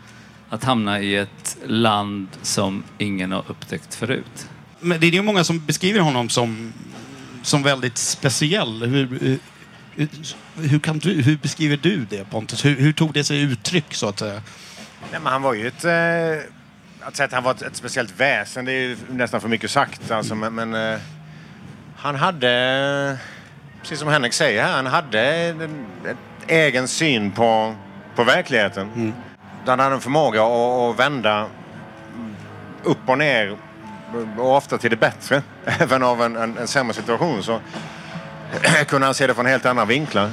att 0.53 0.65
hamna 0.65 1.01
i 1.01 1.17
ett 1.17 1.57
land 1.67 2.29
som 2.43 2.85
ingen 2.99 3.33
har 3.33 3.45
upptäckt 3.49 3.95
förut. 3.95 4.49
Men 4.81 5.01
det 5.01 5.07
är 5.07 5.11
ju 5.11 5.23
många 5.23 5.45
som 5.45 5.67
beskriver 5.67 6.01
honom 6.01 6.29
som, 6.29 6.73
som 7.43 7.63
väldigt 7.63 7.99
speciell. 7.99 8.85
Hur, 8.85 9.39
hur, 9.95 10.09
hur, 10.69 10.79
kan 10.79 10.99
du, 10.99 11.23
hur 11.23 11.37
beskriver 11.37 11.77
du 11.77 12.07
det 12.11 12.31
Pontus? 12.31 12.65
Hur, 12.65 12.77
hur 12.77 12.93
tog 12.93 13.13
det 13.13 13.25
sig 13.25 13.41
uttryck 13.41 13.95
så 13.95 14.09
att 14.09 14.19
säga? 14.19 14.43
Nej, 15.11 15.21
men 15.23 15.33
han 15.33 15.43
var 15.43 15.55
ju 15.55 15.67
ett... 15.67 15.85
Eh, 15.85 16.51
att 17.01 17.17
säga 17.17 17.27
att 17.27 17.33
han 17.33 17.43
var 17.43 17.51
ett, 17.51 17.63
ett 17.63 17.77
speciellt 17.77 18.21
väsen, 18.21 18.65
det 18.65 18.73
är 18.73 18.81
ju 18.81 18.97
nästan 19.11 19.41
för 19.41 19.49
mycket 19.49 19.71
sagt. 19.71 20.11
Alltså, 20.11 20.35
men 20.35 20.55
men 20.55 20.75
eh, 20.75 20.99
han 21.97 22.15
hade, 22.15 23.19
precis 23.81 23.99
som 23.99 24.09
Henrik 24.09 24.33
säger 24.33 24.63
här, 24.63 24.73
han 24.73 24.87
hade 24.87 25.21
en, 25.21 25.61
en 25.61 26.17
egen 26.49 26.89
syn 26.89 27.31
på, 27.31 27.75
på 28.15 28.25
verkligheten. 28.25 28.91
Mm. 28.95 29.13
Han 29.67 29.79
hade 29.79 29.95
en 29.95 30.01
förmåga 30.01 30.43
att, 30.43 30.99
vända 30.99 31.47
upp 32.83 32.99
och 33.07 33.19
ner 33.19 33.57
och 34.39 34.57
ofta 34.57 34.79
till 34.79 34.91
det 34.91 34.97
bättre. 34.97 35.43
Även 35.65 36.03
av 36.03 36.23
en, 36.23 36.37
en, 36.37 36.59
en 36.59 36.69
sämre 36.69 36.95
situation 36.95 37.43
så 37.43 37.61
kunde 38.87 39.07
han 39.07 39.15
se 39.15 39.27
det 39.27 39.35
från 39.35 39.47
helt 39.47 39.67
andra 39.67 39.85
vinklar. 39.85 40.31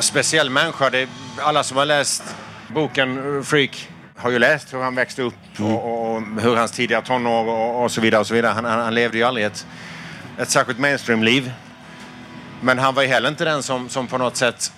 Speciell 0.00 0.50
människa. 0.50 0.90
Det, 0.90 1.08
alla 1.38 1.62
som 1.62 1.76
har 1.76 1.84
läst 1.84 2.36
boken 2.68 3.44
Freak 3.44 3.88
har 4.16 4.30
ju 4.30 4.38
läst 4.38 4.74
hur 4.74 4.82
han 4.82 4.94
växte 4.94 5.22
upp 5.22 5.34
och, 5.58 5.84
och, 5.84 6.16
och 6.16 6.22
hur 6.40 6.56
hans 6.56 6.70
tidiga 6.70 7.02
tonår 7.02 7.48
och, 7.48 7.84
och, 7.84 7.90
så 7.90 8.00
vidare. 8.00 8.20
och 8.20 8.26
så 8.26 8.34
vidare. 8.34 8.52
Han, 8.52 8.64
han, 8.64 8.80
han 8.80 8.94
levde 8.94 9.18
ju 9.18 9.24
aldrig 9.24 9.46
ett, 9.46 9.66
ett 10.38 10.50
särskilt 10.50 10.78
mainstream-liv. 10.78 11.52
Men 12.60 12.78
han 12.78 12.94
var 12.94 13.02
ju 13.02 13.08
heller 13.08 13.28
inte 13.28 13.44
den 13.44 13.62
som, 13.62 13.88
som 13.88 14.06
på 14.06 14.18
något 14.18 14.36
sätt 14.36 14.72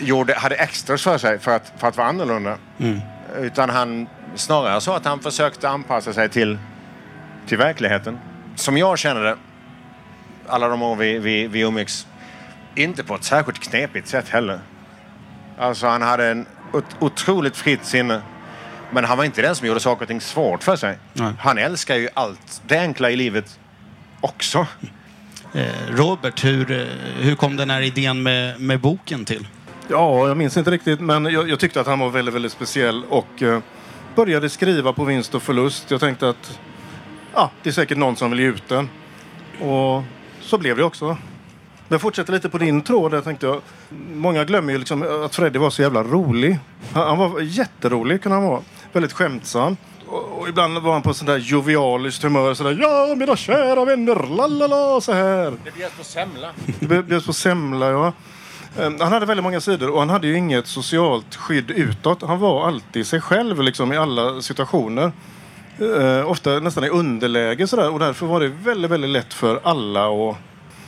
gjorde, 0.00 0.34
hade 0.34 0.54
extras 0.54 1.02
för 1.02 1.18
sig 1.18 1.38
för 1.38 1.56
att, 1.56 1.72
för 1.76 1.88
att 1.88 1.96
vara 1.96 2.08
annorlunda. 2.08 2.58
Mm. 2.78 3.00
Utan 3.38 3.70
han 3.70 4.08
snarare 4.34 4.80
så 4.80 4.92
att 4.92 5.04
han 5.04 5.20
försökte 5.20 5.68
anpassa 5.68 6.12
sig 6.12 6.28
till, 6.28 6.58
till 7.46 7.58
verkligheten. 7.58 8.18
Som 8.56 8.78
jag 8.78 8.98
känner 8.98 9.22
det, 9.22 9.36
alla 10.46 10.68
de 10.68 10.82
år 10.82 10.96
vi, 10.96 11.18
vi, 11.18 11.46
vi 11.46 11.60
umgicks, 11.60 12.06
inte 12.74 13.04
på 13.04 13.14
ett 13.14 13.24
särskilt 13.24 13.58
knepigt 13.58 14.08
sätt 14.08 14.28
heller. 14.28 14.60
Alltså 15.58 15.86
han 15.86 16.02
hade 16.02 16.26
en 16.26 16.46
otroligt 16.98 17.56
fritt 17.56 17.84
sinne. 17.84 18.22
Men 18.90 19.04
han 19.04 19.18
var 19.18 19.24
inte 19.24 19.42
den 19.42 19.56
som 19.56 19.66
gjorde 19.66 19.80
saker 19.80 20.02
och 20.02 20.08
ting 20.08 20.20
svårt 20.20 20.62
för 20.62 20.76
sig. 20.76 20.98
Nej. 21.12 21.32
Han 21.38 21.58
älskar 21.58 21.96
ju 21.96 22.08
allt 22.14 22.62
det 22.66 22.78
enkla 22.78 23.10
i 23.10 23.16
livet 23.16 23.58
också. 24.20 24.66
Eh, 25.54 25.66
Robert, 25.88 26.44
hur, 26.44 26.70
eh, 26.70 26.86
hur 27.20 27.34
kom 27.34 27.56
den 27.56 27.70
här 27.70 27.80
idén 27.80 28.22
med, 28.22 28.60
med 28.60 28.80
boken 28.80 29.24
till? 29.24 29.46
Ja, 29.90 30.28
jag 30.28 30.36
minns 30.36 30.56
inte 30.56 30.70
riktigt, 30.70 31.00
men 31.00 31.24
jag, 31.24 31.48
jag 31.48 31.58
tyckte 31.58 31.80
att 31.80 31.86
han 31.86 31.98
var 31.98 32.10
väldigt, 32.10 32.34
väldigt 32.34 32.52
speciell 32.52 33.04
och 33.08 33.42
eh, 33.42 33.60
började 34.14 34.48
skriva 34.48 34.92
på 34.92 35.04
vinst 35.04 35.34
och 35.34 35.42
förlust. 35.42 35.90
Jag 35.90 36.00
tänkte 36.00 36.28
att 36.28 36.60
ja, 37.34 37.50
det 37.62 37.68
är 37.68 37.72
säkert 37.72 37.98
någon 37.98 38.16
som 38.16 38.30
vill 38.30 38.40
ge 38.40 38.46
ut 38.46 38.68
den. 38.68 38.88
Och 39.60 40.02
så 40.40 40.58
blev 40.58 40.76
det 40.76 40.84
också. 40.84 41.16
Jag 41.88 42.00
fortsätter 42.00 42.32
lite 42.32 42.48
på 42.48 42.58
din 42.58 42.82
tråd. 42.82 43.10
Där 43.10 43.20
tänkte 43.20 43.46
jag, 43.46 43.60
många 44.14 44.44
glömmer 44.44 44.72
ju 44.72 44.78
liksom 44.78 45.24
att 45.24 45.34
Freddy 45.34 45.58
var 45.58 45.70
så 45.70 45.82
jävla 45.82 46.02
rolig. 46.02 46.58
Han, 46.92 47.08
han 47.08 47.18
var 47.18 47.40
jätterolig, 47.40 48.22
kunde 48.22 48.38
han 48.38 48.48
vara. 48.48 48.62
Väldigt 48.92 49.12
skämtsam. 49.12 49.76
Och, 50.06 50.40
och 50.40 50.48
ibland 50.48 50.78
var 50.78 50.92
han 50.92 51.02
på 51.02 51.14
sån 51.14 51.26
där 51.26 51.36
jovialiskt 51.36 52.22
humör. 52.22 52.54
Sådär, 52.54 52.78
ja 52.80 53.14
mina 53.16 53.36
kära 53.36 53.84
vänner, 53.84 54.36
la 54.36 54.46
la 54.46 54.66
la, 54.66 55.00
så 55.00 55.12
här. 55.12 55.52
Det 55.64 55.74
bjöds 55.74 55.96
på 55.96 56.04
semla. 56.04 56.48
Det 56.80 57.02
bjöds 57.02 57.26
på 57.26 57.32
semla, 57.32 57.90
ja. 57.90 58.12
Ehm, 58.76 59.00
han 59.00 59.12
hade 59.12 59.26
väldigt 59.26 59.44
många 59.44 59.60
sidor 59.60 59.90
och 59.90 59.98
han 59.98 60.10
hade 60.10 60.26
ju 60.26 60.36
inget 60.36 60.66
socialt 60.66 61.34
skydd 61.34 61.70
utåt. 61.70 62.22
Han 62.22 62.38
var 62.38 62.68
alltid 62.68 63.06
sig 63.06 63.20
själv 63.20 63.62
liksom, 63.62 63.92
i 63.92 63.96
alla 63.96 64.42
situationer. 64.42 65.12
Uh, 65.80 66.30
ofta 66.30 66.50
nästan 66.60 66.84
i 66.84 66.88
underläge 66.88 67.66
sådär. 67.66 67.90
och 67.90 67.98
därför 67.98 68.26
var 68.26 68.40
det 68.40 68.48
väldigt, 68.48 68.90
väldigt 68.90 69.10
lätt 69.10 69.34
för 69.34 69.60
alla 69.64 70.06
att 70.08 70.36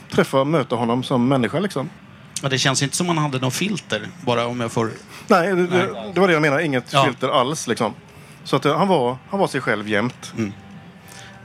träffa 0.09 0.39
och 0.39 0.47
möta 0.47 0.75
honom 0.75 1.03
som 1.03 1.27
människa. 1.27 1.59
Liksom. 1.59 1.89
Ja, 2.41 2.49
det 2.49 2.57
känns 2.57 2.83
inte 2.83 2.95
som 2.95 3.07
han 3.07 3.17
hade 3.17 3.39
något 3.39 3.53
filter, 3.53 4.07
bara 4.21 4.45
om 4.45 4.61
jag 4.61 4.71
får... 4.71 4.91
Nej, 5.27 5.47
det, 5.47 5.55
Nej. 5.55 6.11
det 6.13 6.19
var 6.19 6.27
det 6.27 6.33
jag 6.33 6.41
menade. 6.41 6.65
Inget 6.65 6.93
ja. 6.93 7.03
filter 7.05 7.29
alls. 7.29 7.67
Liksom. 7.67 7.93
Så 8.43 8.55
att, 8.55 8.65
uh, 8.65 8.77
han, 8.77 8.87
var, 8.87 9.17
han 9.29 9.39
var 9.39 9.47
sig 9.47 9.61
själv 9.61 9.89
jämt. 9.89 10.33
Mm. 10.37 10.53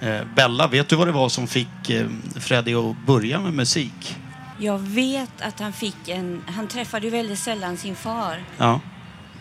Eh, 0.01 0.27
Bella, 0.37 0.67
vet 0.67 0.89
du 0.89 0.97
vad 0.97 1.09
det 1.09 1.13
var 1.13 1.29
som 1.29 1.47
fick 1.47 1.91
eh, 1.91 2.07
Freddy 2.41 2.75
att 2.75 3.07
börja 3.07 3.41
med 3.41 3.55
musik? 3.55 4.17
Jag 4.59 4.79
vet 4.79 5.41
att 5.41 5.61
han 5.61 5.73
fick 5.73 6.09
en... 6.09 6.43
Han 6.47 6.69
träffade 6.69 7.07
ju 7.07 7.11
väldigt 7.11 7.39
sällan 7.39 7.77
sin 7.77 7.97
far. 7.97 8.45
Ja. 8.59 8.81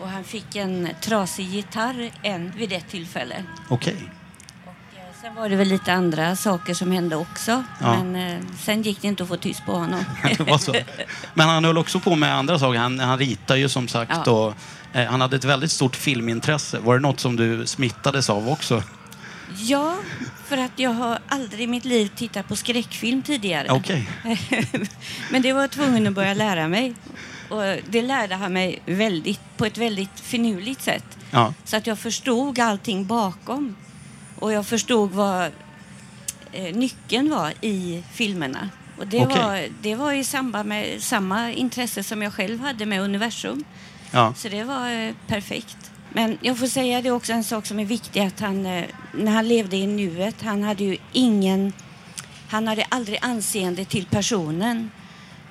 Och 0.00 0.08
han 0.08 0.24
fick 0.24 0.56
en 0.56 0.88
trasig 1.00 1.46
gitarr 1.48 2.10
en 2.22 2.50
vid 2.50 2.72
ett 2.72 2.88
tillfälle. 2.88 3.44
Okej. 3.68 3.94
Okay. 3.94 4.06
Eh, 4.96 5.20
sen 5.22 5.34
var 5.34 5.48
det 5.48 5.56
väl 5.56 5.68
lite 5.68 5.92
andra 5.92 6.36
saker 6.36 6.74
som 6.74 6.90
hände 6.90 7.16
också. 7.16 7.64
Ja. 7.80 8.02
Men 8.02 8.16
eh, 8.16 8.40
sen 8.58 8.82
gick 8.82 9.02
det 9.02 9.08
inte 9.08 9.22
att 9.22 9.28
få 9.28 9.36
tyst 9.36 9.66
på 9.66 9.72
honom. 9.72 10.04
Men 11.34 11.48
han 11.48 11.64
höll 11.64 11.78
också 11.78 12.00
på 12.00 12.14
med 12.14 12.34
andra 12.34 12.58
saker. 12.58 12.78
Han, 12.78 12.98
han 12.98 13.18
ritar 13.18 13.56
ju 13.56 13.68
som 13.68 13.88
sagt. 13.88 14.12
Ja. 14.26 14.32
Och, 14.32 14.54
eh, 14.92 15.06
han 15.06 15.20
hade 15.20 15.36
ett 15.36 15.44
väldigt 15.44 15.72
stort 15.72 15.96
filmintresse. 15.96 16.78
Var 16.78 16.94
det 16.94 17.00
något 17.00 17.20
som 17.20 17.36
du 17.36 17.66
smittades 17.66 18.30
av 18.30 18.48
också? 18.48 18.82
Ja, 19.54 19.96
för 20.46 20.56
att 20.56 20.78
jag 20.78 20.90
har 20.90 21.18
aldrig 21.28 21.60
i 21.60 21.66
mitt 21.66 21.84
liv 21.84 22.10
tittat 22.16 22.48
på 22.48 22.56
skräckfilm 22.56 23.22
tidigare. 23.22 23.72
Okay. 23.72 24.04
Men 25.30 25.42
det 25.42 25.52
var 25.52 25.60
jag 25.60 25.70
tvungen 25.70 26.06
att 26.06 26.12
börja 26.12 26.34
lära 26.34 26.68
mig. 26.68 26.94
Och 27.48 27.62
det 27.88 28.02
lärde 28.02 28.34
han 28.34 28.52
mig 28.52 28.82
väldigt, 28.86 29.40
på 29.56 29.66
ett 29.66 29.78
väldigt 29.78 30.20
finurligt 30.20 30.82
sätt. 30.82 31.18
Ja. 31.30 31.54
Så 31.64 31.76
att 31.76 31.86
jag 31.86 31.98
förstod 31.98 32.58
allting 32.58 33.06
bakom. 33.06 33.76
Och 34.38 34.52
jag 34.52 34.66
förstod 34.66 35.10
vad 35.10 35.50
eh, 36.52 36.76
nyckeln 36.76 37.30
var 37.30 37.52
i 37.60 38.02
filmerna. 38.12 38.70
Och 38.98 39.06
det, 39.06 39.26
okay. 39.26 39.42
var, 39.42 39.68
det 39.82 39.94
var 39.94 40.12
i 40.12 40.24
samband 40.24 40.68
med 40.68 41.02
samma 41.02 41.52
intresse 41.52 42.02
som 42.02 42.22
jag 42.22 42.32
själv 42.32 42.60
hade 42.60 42.86
med 42.86 43.00
universum. 43.00 43.64
Ja. 44.10 44.34
Så 44.36 44.48
det 44.48 44.64
var 44.64 44.90
eh, 44.90 45.14
perfekt. 45.26 45.90
Men 46.16 46.38
jag 46.40 46.58
får 46.58 46.66
säga 46.66 47.02
det 47.02 47.10
också 47.10 47.32
en 47.32 47.44
sak 47.44 47.66
som 47.66 47.80
är 47.80 47.84
viktig 47.84 48.20
att 48.20 48.40
han, 48.40 48.66
eh, 48.66 48.84
när 49.12 49.32
han 49.32 49.48
levde 49.48 49.76
i 49.76 49.86
nuet, 49.86 50.42
han 50.42 50.62
hade 50.62 50.84
ju 50.84 50.96
ingen, 51.12 51.72
han 52.48 52.68
hade 52.68 52.84
aldrig 52.88 53.18
anseende 53.22 53.84
till 53.84 54.06
personen. 54.06 54.90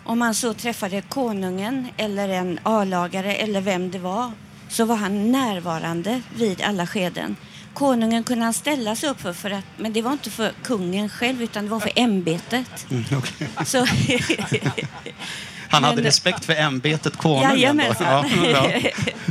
Om 0.03 0.21
han 0.21 0.35
så 0.35 0.53
träffade 0.53 1.01
konungen 1.01 1.87
eller 1.97 2.29
en 2.29 2.59
A-lagare 2.63 3.35
eller 3.35 3.61
vem 3.61 3.91
det 3.91 3.99
var 3.99 4.31
så 4.69 4.85
var 4.85 4.95
han 4.95 5.31
närvarande 5.31 6.21
vid 6.35 6.61
alla 6.61 6.87
skeden. 6.87 7.35
Konungen 7.73 8.23
kunde 8.23 8.43
han 8.45 8.53
ställa 8.53 8.95
sig 8.95 9.09
upp 9.09 9.21
för, 9.21 9.33
för 9.33 9.51
att, 9.51 9.65
men 9.77 9.93
det 9.93 10.01
var 10.01 10.11
inte 10.11 10.29
för 10.29 10.51
kungen 10.63 11.09
själv 11.09 11.43
utan 11.43 11.63
det 11.63 11.69
var 11.69 11.79
för 11.79 11.91
ämbetet. 11.95 12.87
Mm, 12.91 13.03
okay. 13.17 13.47
så, 13.65 13.85
han 15.69 15.83
hade 15.83 15.95
men, 15.95 16.03
respekt 16.03 16.45
för 16.45 16.53
ämbetet 16.53 17.17
konungen? 17.17 17.49
Jajamensan. 17.49 18.29
Ja, 18.53 18.69
ja. 18.73 18.89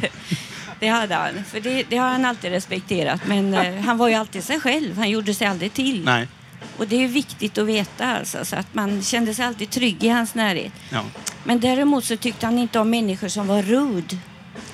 Det 0.81 0.88
hade 0.88 1.14
han. 1.14 1.45
För 1.45 1.61
det, 1.61 1.83
det, 1.88 1.97
har 1.97 2.09
han 2.09 2.25
alltid 2.25 2.50
respekterat. 2.50 3.21
Men 3.26 3.54
eh, 3.54 3.81
han 3.81 3.99
var 3.99 4.09
ju 4.09 4.14
alltid 4.14 4.45
sig 4.45 4.61
själv. 4.61 4.97
Han 4.97 5.11
gjorde 5.11 5.35
sig 5.35 5.47
aldrig 5.47 5.73
till. 5.73 6.04
Nej. 6.04 6.28
Och 6.76 6.87
det 6.88 7.04
är 7.04 7.09
viktigt 7.09 7.59
att 7.59 7.66
veta 7.66 8.16
alltså, 8.16 8.45
så 8.45 8.57
att 8.57 8.75
man 8.75 9.02
kände 9.02 9.35
sig 9.35 9.45
alltid 9.45 9.71
trygg 9.71 10.04
i 10.04 10.09
hans 10.09 10.35
närhet. 10.35 10.73
Ja. 10.90 11.04
Men 11.45 11.61
däremot 11.61 12.04
så 12.04 12.16
tyckte 12.16 12.47
han 12.47 12.59
inte 12.59 12.78
om 12.78 12.90
människor 12.90 13.28
som 13.28 13.47
var 13.47 13.62
rude. 13.62 14.16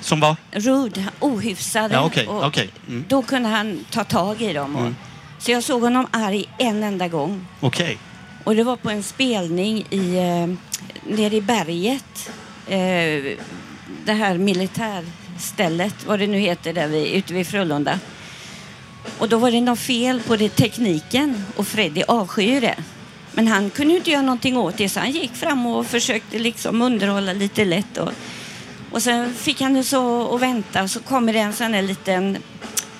Som 0.01 0.21
var? 0.21 0.37
Rude, 0.53 1.05
ohyfsade. 1.21 1.95
Ja, 1.95 2.05
okay. 2.05 2.27
okay. 2.27 2.69
Mm. 2.89 3.05
Då 3.09 3.23
kunde 3.23 3.49
han 3.49 3.85
ta 3.91 4.05
tag 4.05 4.43
i 4.43 4.53
dem. 4.53 4.77
Och, 4.77 4.83
mm. 4.83 4.97
Så 5.39 5.51
jag 5.51 5.65
såg 5.65 5.83
honom 5.83 6.07
arg 6.11 6.49
en 6.59 6.83
enda 6.83 7.09
gång. 7.09 7.47
Okej. 7.61 7.85
Okay. 7.85 7.97
Och 8.45 8.57
det 8.57 8.63
var 8.63 8.77
på 8.77 8.91
en 8.91 9.03
spelning 9.03 9.87
i, 9.91 10.17
eh, 10.17 10.47
nere 11.17 11.37
i 11.37 11.41
berget. 11.41 12.31
Eh, 12.67 13.37
det 14.05 14.13
här 14.13 14.39
militär 14.39 15.05
stället, 15.41 16.07
vad 16.07 16.19
det 16.19 16.27
nu 16.27 16.39
heter, 16.39 16.73
där 16.73 16.89
vi, 16.89 17.13
ute 17.13 17.35
vid 17.35 17.47
Frölunda. 17.47 17.99
Och 19.19 19.29
då 19.29 19.39
var 19.39 19.51
det 19.51 19.61
något 19.61 19.79
fel 19.79 20.21
på 20.21 20.37
det, 20.37 20.49
tekniken 20.49 21.45
och 21.57 21.67
Freddy 21.67 22.03
avskyr 22.09 22.61
det. 22.61 22.77
Men 23.33 23.49
han 23.49 23.71
kunde 23.71 23.93
ju 23.93 23.99
inte 23.99 24.11
göra 24.11 24.23
någonting 24.23 24.57
åt 24.57 24.77
det 24.77 24.89
så 24.89 25.01
han 25.01 25.11
gick 25.11 25.35
fram 25.35 25.67
och 25.67 25.87
försökte 25.87 26.39
liksom 26.39 26.83
underhålla 26.83 27.33
lite 27.33 27.65
lätt. 27.65 27.99
Och, 27.99 28.13
och 28.91 29.03
sen 29.03 29.35
fick 29.35 29.61
han 29.61 29.75
det 29.75 29.85
så 29.85 30.05
och 30.05 30.43
vänta 30.43 30.83
och 30.83 30.91
så 30.91 31.01
kommer 31.01 31.33
det 31.33 31.39
en 31.39 31.53
sån 31.53 31.75
här 31.75 31.83
liten 31.83 32.39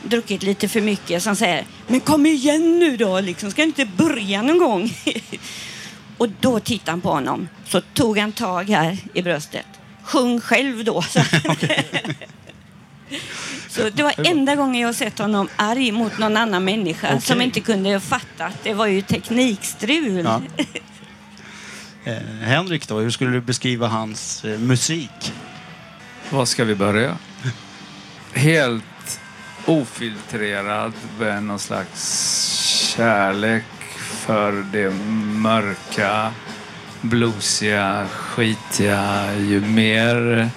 druckit 0.03 0.43
lite 0.43 0.69
för 0.69 0.81
mycket 0.81 1.23
som 1.23 1.37
säger 1.37 1.65
Men 1.87 2.01
kom 2.01 2.27
igen 2.27 2.79
nu 2.79 2.97
då, 2.97 3.21
liksom. 3.21 3.51
ska 3.51 3.63
du 3.63 3.67
inte 3.67 3.85
börja 3.85 4.43
någon 4.43 4.59
gång? 4.59 4.95
och 6.19 6.29
då 6.41 6.61
tittade 6.61 6.91
han 6.91 7.01
på 7.01 7.11
honom. 7.11 7.49
Så 7.67 7.81
tog 7.81 8.19
han 8.19 8.33
tag 8.33 8.71
här 8.71 8.99
i 9.15 9.23
bröstet 9.23 9.67
sjung 10.11 10.41
själv 10.41 10.85
då. 10.85 11.05
Så 13.71 13.91
det 13.91 14.03
var 14.03 14.15
enda 14.27 14.57
gången 14.57 14.81
jag 14.81 14.95
sett 14.95 15.19
honom 15.19 15.49
arg 15.57 15.93
mot 15.93 16.19
någon 16.19 16.37
annan 16.37 16.65
människa 16.65 17.07
okay. 17.07 17.21
som 17.21 17.41
inte 17.41 17.61
kunde 17.61 18.01
fatta 18.01 18.45
att 18.45 18.65
det 18.65 18.75
var 18.75 18.87
ju 18.87 19.03
teknikstrul. 19.03 20.25
Ja. 20.25 20.43
Eh, 22.05 22.17
Henrik 22.43 22.89
då, 22.89 22.99
hur 22.99 23.11
skulle 23.11 23.31
du 23.31 23.41
beskriva 23.41 23.87
hans 23.87 24.45
eh, 24.45 24.59
musik? 24.59 25.33
Var 26.31 26.45
ska 26.45 26.65
vi 26.65 26.75
börja? 26.75 27.17
Helt 28.35 29.21
ofiltrerad 29.67 30.93
med 31.19 31.43
någon 31.43 31.59
slags 31.59 32.93
kärlek 32.97 33.65
för 33.99 34.65
det 34.73 34.91
mörka, 35.41 36.33
bluesiga, 37.01 38.07
skitiga. 38.09 39.35
Ju 39.37 39.61
mer 39.61 40.51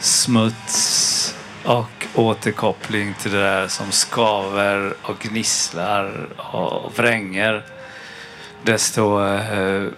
smuts 0.00 1.34
och 1.64 1.95
återkoppling 2.16 3.14
till 3.14 3.32
det 3.32 3.40
där 3.40 3.68
som 3.68 3.92
skaver 3.92 4.94
och 5.02 5.18
gnisslar 5.18 6.28
och 6.36 6.98
vränger 6.98 7.64
desto 8.62 9.24
eh, 9.26 9.88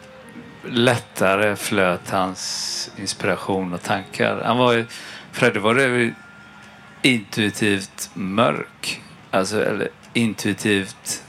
lättare 0.65 1.57
flöt 1.57 2.11
hans 2.11 2.91
inspiration 2.97 3.73
och 3.73 3.83
tankar. 3.83 4.43
Han 4.45 4.59
var 4.59 4.73
ju, 4.73 4.87
Fredde 5.33 5.61
var 5.61 5.75
ju 5.75 6.15
intuitivt 7.03 8.11
mörk. 8.15 9.03
Alltså, 9.31 9.65
eller 9.65 9.89
intuitivt 10.13 11.23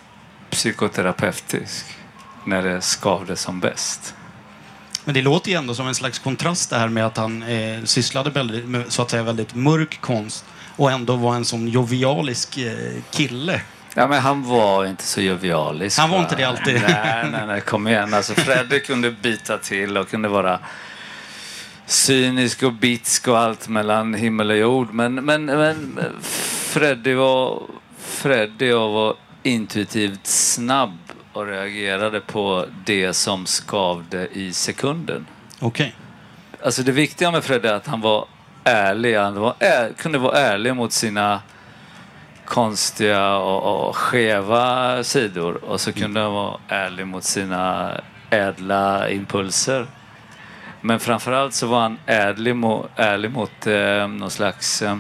psykoterapeutisk. 0.50 1.86
När 2.46 2.64
det 2.64 2.82
skavde 2.82 3.36
som 3.36 3.60
bäst. 3.60 4.16
Men 5.06 5.14
det 5.14 5.22
låter 5.22 5.52
ju 5.52 5.58
ändå 5.58 5.76
som 5.76 5.88
en 5.88 5.96
slags 5.96 6.20
kontrast 6.20 6.70
det 6.70 6.78
här 6.78 6.88
med 6.88 7.06
att 7.06 7.18
han 7.18 7.44
eh, 7.44 7.84
sysslade 7.84 8.30
väldigt, 8.30 8.66
med, 8.66 8.92
så 8.92 9.02
att 9.02 9.10
säga 9.10 9.24
väldigt 9.24 9.56
mörk 9.56 10.02
konst 10.02 10.46
och 10.80 10.92
ändå 10.92 11.16
var 11.16 11.36
en 11.36 11.46
sån 11.46 11.68
jovialisk 11.68 12.58
eh, 12.58 13.02
kille. 13.12 13.62
Ja, 13.96 14.08
men 14.08 14.22
han 14.22 14.44
var 14.44 14.86
inte 14.86 15.04
så 15.04 15.22
jovialisk. 15.22 16.00
Han 16.00 16.10
var 16.10 16.18
va? 16.18 16.24
inte 16.24 16.36
det 16.36 16.44
alltid. 16.44 16.82
Nej, 16.82 17.26
nej, 17.32 17.48
nej, 17.48 17.62
kom 17.62 17.88
igen. 17.88 18.14
Alltså, 18.14 18.34
Fredrik 18.34 18.86
kunde 18.86 19.12
bita 19.12 19.58
till 19.58 19.98
och 19.98 20.10
kunde 20.10 20.30
vara 20.30 20.60
cynisk 21.86 22.64
och 22.64 22.74
bitsk 22.74 23.28
och 23.28 23.38
allt 23.38 23.68
mellan 23.68 24.14
himmel 24.14 24.52
och 24.52 24.58
jord. 24.58 24.94
Men, 24.94 25.16
men, 25.16 25.46
men 25.46 26.00
Freddy 26.72 27.14
var, 27.14 27.62
Freddy 27.98 28.72
var 28.72 29.16
intuitivt 29.44 30.28
snabb 30.28 30.98
och 31.34 31.48
reagerade 31.48 32.20
på 32.20 32.66
det 32.86 33.14
som 33.14 33.46
skavde 33.46 34.28
i 34.34 34.54
sekunden. 34.54 35.26
Okej. 35.60 35.68
Okay. 35.68 36.66
Alltså 36.66 36.84
det 36.84 36.92
viktiga 36.92 37.32
med 37.32 37.44
Freddy 37.44 37.68
är 37.68 37.74
att 37.74 37.88
han 37.88 38.02
var 38.02 38.28
ärlig. 38.70 39.18
Han 39.18 39.40
var, 39.40 39.54
är, 39.60 39.94
kunde 39.94 40.18
vara 40.18 40.38
ärlig 40.38 40.76
mot 40.76 40.92
sina 40.92 41.42
konstiga 42.46 43.36
och, 43.36 43.88
och 43.88 43.96
skeva 43.96 45.04
sidor 45.04 45.64
och 45.64 45.82
så 45.82 45.94
kunde 45.94 46.20
han 46.20 46.34
vara 46.34 46.60
ärlig 46.68 47.08
mot 47.08 47.24
sina 47.24 47.92
ädla 48.30 49.10
impulser. 49.10 49.88
Men 50.82 51.00
framförallt 51.00 51.54
så 51.54 51.68
var 51.68 51.82
han 51.82 52.00
ärlig, 52.06 52.56
mo, 52.56 52.86
ärlig 52.96 53.32
mot 53.32 53.68
eh, 53.68 54.08
någon 54.08 54.32
slags... 54.32 54.82
Eh, 54.82 54.98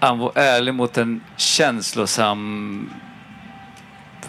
han 0.00 0.18
var 0.18 0.32
ärlig 0.34 0.74
mot 0.74 0.98
en 0.98 1.20
känslosam 1.36 2.90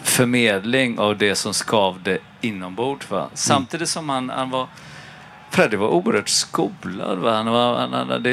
förmedling 0.02 0.98
av 0.98 1.18
det 1.18 1.34
som 1.34 1.54
skavde 1.54 2.18
inombords. 2.40 3.10
Va? 3.10 3.28
Samtidigt 3.34 3.88
som 3.88 4.08
han, 4.08 4.30
han 4.30 4.50
var... 4.50 4.66
Freddy 5.50 5.76
var 5.76 5.88
oerhört 5.88 6.28
skolad. 6.28 7.18
Va? 7.18 7.32
Han, 7.36 7.46
var, 7.46 7.76
han 7.76 8.10
hade 8.10 8.30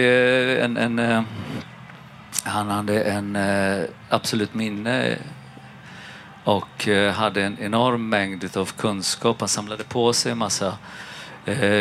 en... 0.61 0.77
en 0.77 1.25
han 2.47 2.69
hade 2.69 3.03
en 3.03 3.35
eh, 3.35 3.77
eh, 3.77 3.85
absolut 4.09 4.53
minne 4.53 5.17
och 6.43 6.87
eh, 6.87 7.13
hade 7.13 7.43
en 7.43 7.57
enorm 7.59 8.09
mängd 8.09 8.57
av 8.57 8.71
kunskap. 8.77 9.39
Han 9.39 9.49
samlade 9.49 9.83
på 9.83 10.13
sig 10.13 10.31
en 10.31 10.37
massa 10.37 10.77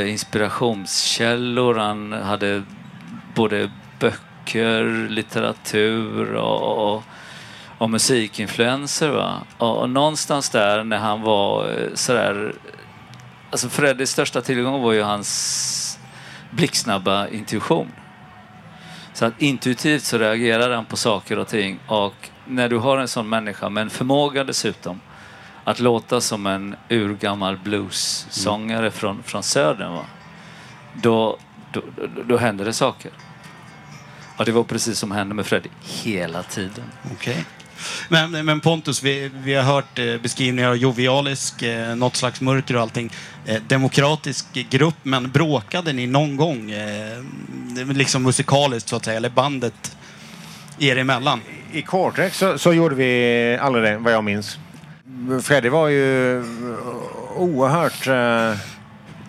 inspirationskällor. 0.07 1.75
Han 1.75 2.13
hade 2.13 2.63
både 3.35 3.71
böcker, 4.01 5.09
litteratur 5.09 6.35
och, 6.35 6.95
och, 6.95 7.03
och 7.79 7.91
musikinfluenser. 7.91 9.09
Va? 9.09 9.35
Och, 9.59 9.79
och, 9.79 9.91
någonstans 9.91 10.51
där 10.51 10.85
när 10.85 10.99
han 10.99 11.23
var 11.23 11.71
sådär... 11.95 12.55
Alltså 13.51 13.69
Freddys 13.69 14.11
största 14.11 14.41
tillgång 14.41 14.83
var 14.83 14.93
ju 14.93 15.03
hans 15.03 15.99
blixtsnabba 16.51 17.29
intuition. 17.29 17.93
Så 19.13 19.25
att 19.25 19.43
intuitivt 19.43 20.03
så 20.03 20.19
reagerar 20.19 20.75
han 20.75 20.85
på 20.85 20.97
saker 20.97 21.39
och 21.39 21.49
ting 21.49 21.79
och 21.87 22.15
när 22.47 22.69
du 22.69 22.79
har 22.79 22.99
en 22.99 23.09
sån 23.09 23.29
människa 23.29 23.69
med 23.69 23.83
en 23.83 23.91
förmåga 23.91 24.45
dessutom 24.45 25.01
att 25.65 25.81
låta 25.81 26.21
som 26.21 26.47
en 26.47 26.77
urgammal 26.91 27.59
blues-sångare 27.59 28.79
mm. 28.79 28.93
från, 28.93 29.23
från 29.23 29.43
södern 29.43 29.93
va? 29.93 30.07
Då, 30.95 31.39
då, 31.73 31.83
då 32.25 32.37
händer 32.37 32.65
det 32.65 32.73
saker. 32.73 33.13
Och 34.37 34.45
det 34.45 34.53
var 34.53 34.65
precis 34.65 34.99
som 34.99 35.11
hände 35.11 35.35
med 35.35 35.47
Freddy 35.47 35.69
hela 35.83 36.43
tiden. 36.43 36.85
Okay. 37.13 37.43
Men, 38.09 38.47
men 38.47 38.61
Pontus, 38.61 39.03
vi, 39.03 39.31
vi 39.35 39.55
har 39.55 39.63
hört 39.63 39.99
eh, 39.99 40.17
beskrivningar 40.17 40.69
av 40.71 40.77
jovialisk, 40.77 41.63
eh, 41.63 41.95
något 41.97 42.17
slags 42.17 42.41
mörker 42.41 42.77
och 42.77 42.83
allting. 42.83 43.13
Eh, 43.47 43.63
demokratisk 43.67 44.47
grupp, 44.71 44.97
men 45.03 45.31
bråkade 45.31 45.93
ni 45.93 46.07
någon 46.07 46.37
gång? 46.37 46.71
Eh, 46.71 47.19
liksom 47.93 48.23
musikaliskt 48.23 48.89
så 48.89 48.97
att 48.97 49.05
säga, 49.05 49.17
eller 49.17 49.31
bandet 49.31 49.97
er 50.79 50.97
emellan? 50.97 51.41
I 51.73 51.83
Cortex 51.83 52.39
så, 52.39 52.59
så 52.59 52.73
gjorde 52.73 52.95
vi 52.95 53.59
aldrig 53.61 53.85
det, 53.85 53.99
vad 53.99 54.13
jag 54.13 54.25
minns. 54.25 54.59
Freddy 55.43 55.69
var 55.69 55.89
ju 55.89 56.45
oerhört 57.37 58.07
eh, 58.07 58.59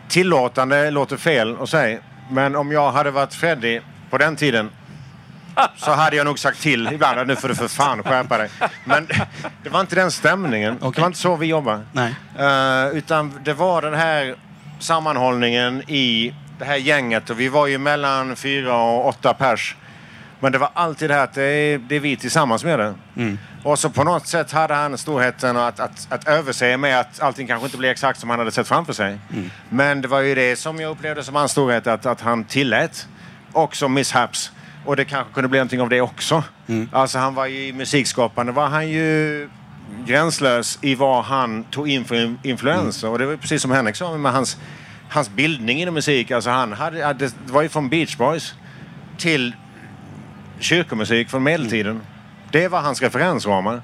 tillåtande, 0.08 0.92
låter 0.92 1.18
fel 1.18 1.58
att 1.62 1.70
säga. 1.70 2.00
Men 2.32 2.56
om 2.56 2.72
jag 2.72 2.92
hade 2.92 3.12
varit 3.12 3.34
Freddy 3.34 3.80
på 4.10 4.18
den 4.18 4.36
tiden 4.36 4.70
så 5.78 5.92
hade 5.92 6.16
jag 6.16 6.26
nog 6.26 6.40
sagt 6.40 6.62
till 6.62 6.90
ibland 6.94 7.20
att 7.20 7.28
nu 7.28 7.36
får 7.36 7.48
du 7.48 7.56
för 7.56 7.68
fan 7.68 8.04
skärpa 8.04 8.38
dig. 8.38 8.50
Men 8.86 9.08
det 9.64 9.70
var 9.70 9.82
inte 9.82 9.96
den 9.96 10.12
stämningen. 10.12 10.76
Okay. 10.76 10.92
Det 10.92 11.02
var 11.02 11.08
inte 11.08 11.20
så 11.20 11.36
vi 11.36 11.46
jobbade. 11.46 11.82
Nej. 11.92 12.16
Uh, 12.40 12.98
utan 12.98 13.40
det 13.44 13.54
var 13.54 13.82
den 13.82 13.94
här 13.94 14.36
sammanhållningen 14.80 15.84
i 15.88 16.34
det 16.60 16.66
här 16.66 16.76
gänget. 16.76 17.30
Och 17.30 17.40
vi 17.40 17.50
var 17.50 17.68
ju 17.68 17.78
mellan 17.78 18.36
fyra 18.36 18.76
och 18.76 19.08
åtta 19.08 19.34
pers. 19.34 19.76
Men 20.40 20.52
det 20.52 20.58
var 20.58 20.70
alltid 20.74 21.10
det 21.10 21.14
här 21.14 21.24
att 21.24 21.34
det 21.34 21.44
är, 21.44 21.78
det 21.78 21.96
är 21.96 22.00
vi 22.00 22.18
tillsammans 22.18 22.64
med 22.64 22.80
det. 22.80 22.94
Mm. 23.16 23.40
Och 23.64 23.80
så 23.80 23.90
på 23.90 24.04
något 24.04 24.28
sätt 24.28 24.52
hade 24.52 24.74
han 24.74 24.98
storheten 24.98 25.58
att, 25.58 25.80
att, 25.80 26.08
att 26.10 26.28
överse 26.28 26.78
med 26.78 27.00
att 27.00 27.22
allting 27.22 27.48
kanske 27.48 27.66
inte 27.66 27.78
blev 27.78 27.92
exakt 27.92 28.20
som 28.20 28.30
han 28.30 28.40
hade 28.40 28.52
sett 28.52 28.68
framför 28.68 28.94
sig. 28.94 29.18
Mm. 29.34 29.52
Men 29.70 30.02
det 30.02 30.08
var 30.08 30.20
ju 30.20 30.36
det 30.36 30.56
som 30.56 30.80
jag 30.80 30.92
upplevde 30.92 31.24
som 31.24 31.36
hans 31.36 31.52
storhet, 31.52 31.88
att, 31.88 32.06
att 32.06 32.22
han 32.22 32.44
tillät 32.44 33.08
också 33.52 33.88
mishaps 33.88 34.52
och 34.88 34.96
det 34.96 35.06
kanske 35.06 35.34
kunde 35.34 35.50
bli 35.50 35.60
någonting 35.60 35.82
av 35.82 35.90
det 35.90 36.02
också. 36.02 36.44
Mm. 36.68 36.90
Alltså 36.92 37.20
han 37.20 37.36
var 37.36 37.46
ju 37.46 37.74
musikskapande 37.74 38.52
var 38.52 38.68
han 38.68 38.90
ju 38.90 39.50
gränslös 40.06 40.80
i 40.82 40.96
vad 40.96 41.24
han 41.24 41.64
tog 41.64 41.90
in 41.90 42.06
för 42.06 42.36
influenser. 42.44 43.08
Mm. 43.08 43.14
Och 43.14 43.20
det 43.20 43.26
var 43.26 43.36
precis 43.36 43.62
som 43.62 43.72
Henrik 43.72 43.96
sa 43.96 44.18
med 44.18 44.32
hans, 44.32 44.58
hans 45.10 45.30
bildning 45.30 45.82
inom 45.82 45.94
musik. 45.94 46.32
Alltså 46.32 46.50
han 46.50 46.74
hade, 46.74 47.14
det 47.14 47.34
var 47.46 47.62
ju 47.62 47.70
från 47.70 47.90
Beach 47.90 48.18
Boys 48.18 48.54
till 49.18 49.56
kyrkomusik 50.60 51.30
från 51.30 51.44
medeltiden. 51.44 51.92
Mm. 51.92 52.06
Det 52.52 52.68
var 52.68 52.82
hans 52.82 53.02
referensramar. 53.02 53.82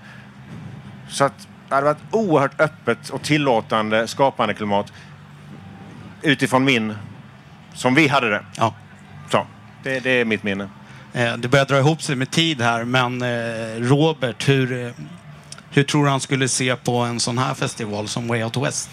Så 1.09 1.23
att 1.23 1.47
det 1.69 1.75
hade 1.75 1.85
varit 1.85 2.03
oerhört 2.11 2.61
öppet 2.61 3.09
och 3.09 3.21
tillåtande 3.21 4.07
skapande 4.07 4.53
klimat 4.53 4.93
utifrån 6.21 6.63
min, 6.63 6.95
som 7.73 7.95
vi 7.95 8.07
hade 8.07 8.29
det. 8.29 8.45
Ja. 8.57 8.73
Så, 9.31 9.45
det, 9.83 9.99
det 9.99 10.09
är 10.09 10.25
mitt 10.25 10.43
minne. 10.43 10.69
Eh, 11.13 11.37
det 11.37 11.47
börjar 11.47 11.65
dra 11.65 11.79
ihop 11.79 12.01
sig 12.01 12.15
med 12.15 12.31
tid 12.31 12.61
här, 12.61 12.83
men 12.83 13.21
eh, 13.21 13.89
Robert, 13.89 14.49
hur, 14.49 14.85
eh, 14.85 14.91
hur 15.69 15.83
tror 15.83 16.05
du 16.05 16.11
han 16.11 16.19
skulle 16.19 16.47
se 16.47 16.75
på 16.75 16.97
en 16.97 17.19
sån 17.19 17.37
här 17.37 17.53
festival 17.53 18.07
som 18.07 18.27
Way 18.27 18.43
Out 18.43 18.57
West? 18.57 18.89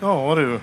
Ja 0.00 0.34
du. 0.34 0.60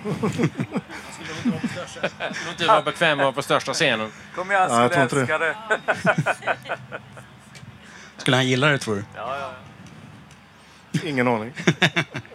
Skulle 2.33 2.51
inte 2.51 2.65
vara 2.67 2.81
bekväm 2.81 3.19
att 3.19 3.23
vara 3.23 3.31
på 3.31 3.41
största 3.41 3.73
scenen? 3.73 4.11
Kom 4.35 4.51
igen, 4.51 4.67
ja, 4.69 4.81
jag 4.81 4.91
tror 4.91 5.03
inte 5.03 5.19
älska 5.19 5.37
det. 5.37 5.55
Skulle 8.17 8.37
han 8.37 8.47
gilla 8.47 8.67
det 8.67 8.77
tror 8.77 8.95
du? 8.95 9.03
Ja, 9.15 9.37
ja. 9.39 9.51
Ingen 11.03 11.27
aning. 11.27 11.53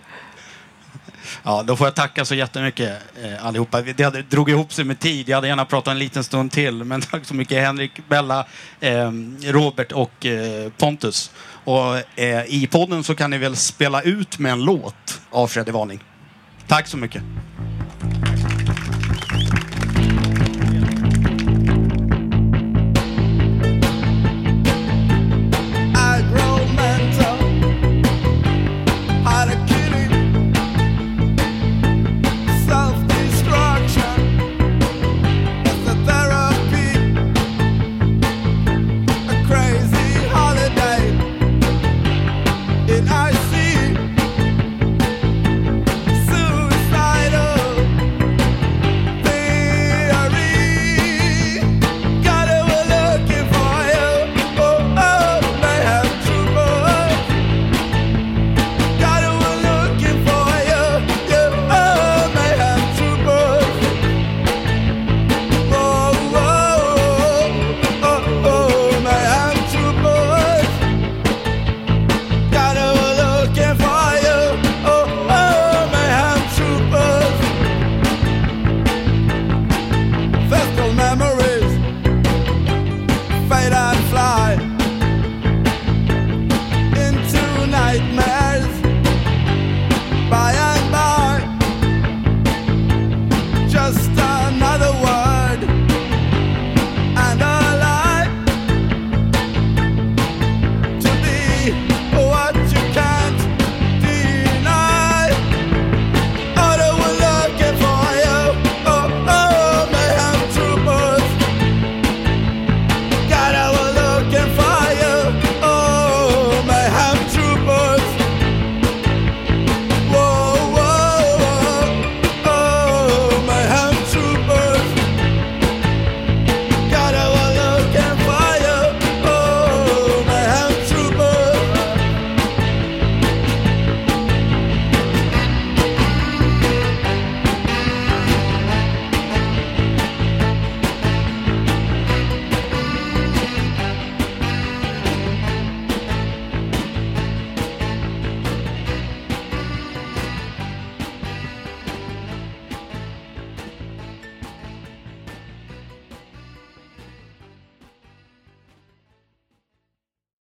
Ja, 1.42 1.62
då 1.66 1.76
får 1.76 1.86
jag 1.86 1.94
tacka 1.94 2.24
så 2.24 2.34
jättemycket 2.34 3.02
eh, 3.22 3.46
allihopa. 3.46 3.82
Det 3.82 4.02
hade, 4.02 4.22
drog 4.22 4.50
ihop 4.50 4.72
sig 4.72 4.84
med 4.84 4.98
tid. 4.98 5.28
Jag 5.28 5.36
hade 5.36 5.48
gärna 5.48 5.64
pratat 5.64 5.92
en 5.92 5.98
liten 5.98 6.24
stund 6.24 6.52
till. 6.52 6.84
Men 6.84 7.00
tack 7.10 7.24
så 7.24 7.34
mycket 7.34 7.62
Henrik, 7.62 8.08
Bella, 8.08 8.46
eh, 8.80 9.12
Robert 9.44 9.92
och 9.92 10.26
eh, 10.26 10.70
Pontus. 10.78 11.30
Och 11.64 12.20
eh, 12.20 12.44
i 12.46 12.68
podden 12.70 13.04
så 13.04 13.14
kan 13.14 13.30
ni 13.30 13.38
väl 13.38 13.56
spela 13.56 14.02
ut 14.02 14.38
med 14.38 14.52
en 14.52 14.64
låt 14.64 15.20
av 15.30 15.46
Freddy 15.46 15.72
Varning. 15.72 16.00
Tack 16.66 16.86
så 16.86 16.96
mycket. 16.96 17.22